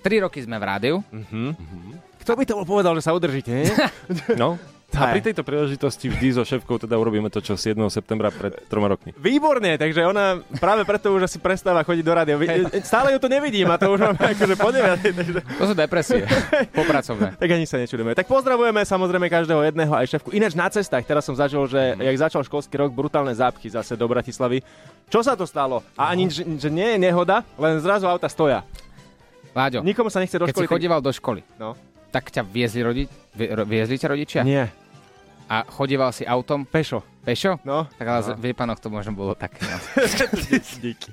3 0.01 0.23
roky 0.23 0.39
sme 0.39 0.55
v 0.55 0.63
rádiu. 0.65 0.95
Mhm. 1.11 1.88
Kto 2.21 2.31
by 2.35 2.43
to 2.45 2.53
bol 2.59 2.67
povedal, 2.67 2.93
že 2.95 3.03
sa 3.03 3.15
udržíte, 3.15 3.51
nie? 3.51 3.67
No. 4.41 4.59
A 4.89 5.13
pri 5.13 5.21
tejto 5.21 5.45
príležitosti 5.45 6.09
vždy 6.09 6.33
so 6.33 6.41
šéfkou 6.41 6.81
teda 6.81 6.97
urobíme 6.97 7.29
to, 7.29 7.45
čo 7.45 7.53
7. 7.53 7.77
septembra 7.93 8.33
pred 8.33 8.57
troma 8.65 8.89
rokmi. 8.89 9.13
Výborne, 9.21 9.77
takže 9.77 10.01
ona 10.01 10.41
práve 10.57 10.81
preto 10.81 11.13
už 11.13 11.29
asi 11.29 11.37
prestáva 11.37 11.85
chodiť 11.85 12.01
do 12.01 12.13
rádia. 12.17 12.35
Stále 12.81 13.13
ju 13.13 13.21
tu 13.21 13.29
nevidím 13.29 13.69
a 13.69 13.77
to 13.77 13.93
už 13.93 14.01
máme 14.01 14.17
akože 14.33 14.55
po 14.57 14.73
takže... 14.73 15.39
To 15.45 15.63
sú 15.69 15.73
depresie. 15.77 16.25
Popracovné. 16.81 17.37
Tak 17.37 17.49
ani 17.53 17.69
sa 17.69 17.77
nečudujeme. 17.77 18.17
Tak 18.17 18.25
pozdravujeme 18.25 18.81
samozrejme 18.81 19.29
každého 19.29 19.61
jedného 19.61 19.93
aj 19.93 20.09
šéfku. 20.09 20.33
Ináč 20.33 20.57
na 20.57 20.65
cestách, 20.73 21.05
teraz 21.05 21.21
som 21.21 21.37
zažil, 21.37 21.61
že 21.69 21.93
jak 21.93 22.17
začal 22.17 22.41
školský 22.41 22.81
rok, 22.81 22.89
brutálne 22.89 23.31
zápchy 23.37 23.69
zase 23.69 23.93
do 23.93 24.09
Bratislavy. 24.09 24.65
Čo 25.05 25.21
sa 25.21 25.37
to 25.37 25.45
stalo? 25.45 25.85
A 25.93 26.09
ani, 26.09 26.33
že, 26.33 26.41
že 26.57 26.69
nie 26.73 26.97
je 26.97 27.13
nehoda, 27.13 27.45
len 27.61 27.77
zrazu 27.77 28.09
auta 28.09 28.25
stoja. 28.25 28.65
Láďo, 29.53 29.81
Nikomu 29.81 30.13
sa 30.13 30.21
nechce 30.21 30.37
do 30.37 30.45
keď 30.45 30.53
školy. 30.53 30.65
si 30.65 30.71
chodieval 30.71 31.01
do 31.01 31.09
školy, 31.13 31.41
No. 31.57 31.73
Tak 32.09 32.27
ťa 32.27 32.41
viezli, 32.41 32.81
rodi- 32.81 33.09
vi- 33.31 33.49
ro- 33.49 33.63
viezli 33.63 33.95
ťa 33.95 34.07
rodičia? 34.07 34.41
Nie. 34.41 34.69
A 35.45 35.63
chodieval 35.63 36.09
si 36.09 36.21
autom? 36.23 36.61
Pešo. 36.61 37.01
Pešo? 37.19 37.57
No. 37.63 37.89
Tak 37.91 38.05
ale 38.05 38.19
No. 38.21 38.37
v 38.37 38.43
Liepanoch 38.45 38.77
to 38.77 38.87
možno 38.87 39.13
bolo 39.13 39.33
také. 39.33 39.61
No. 39.63 39.77
Díky. 40.83 41.09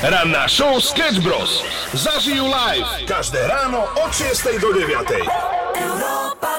Ranná 0.00 0.46
show 0.46 0.78
Sketch 0.78 1.18
Bros. 1.18 1.64
Zažijú 1.90 2.44
live 2.44 2.86
každé 3.04 3.40
ráno 3.46 3.82
od 3.96 4.10
6 4.10 4.58
do 4.58 4.70
9. 4.70 5.10
Europa 5.74 6.52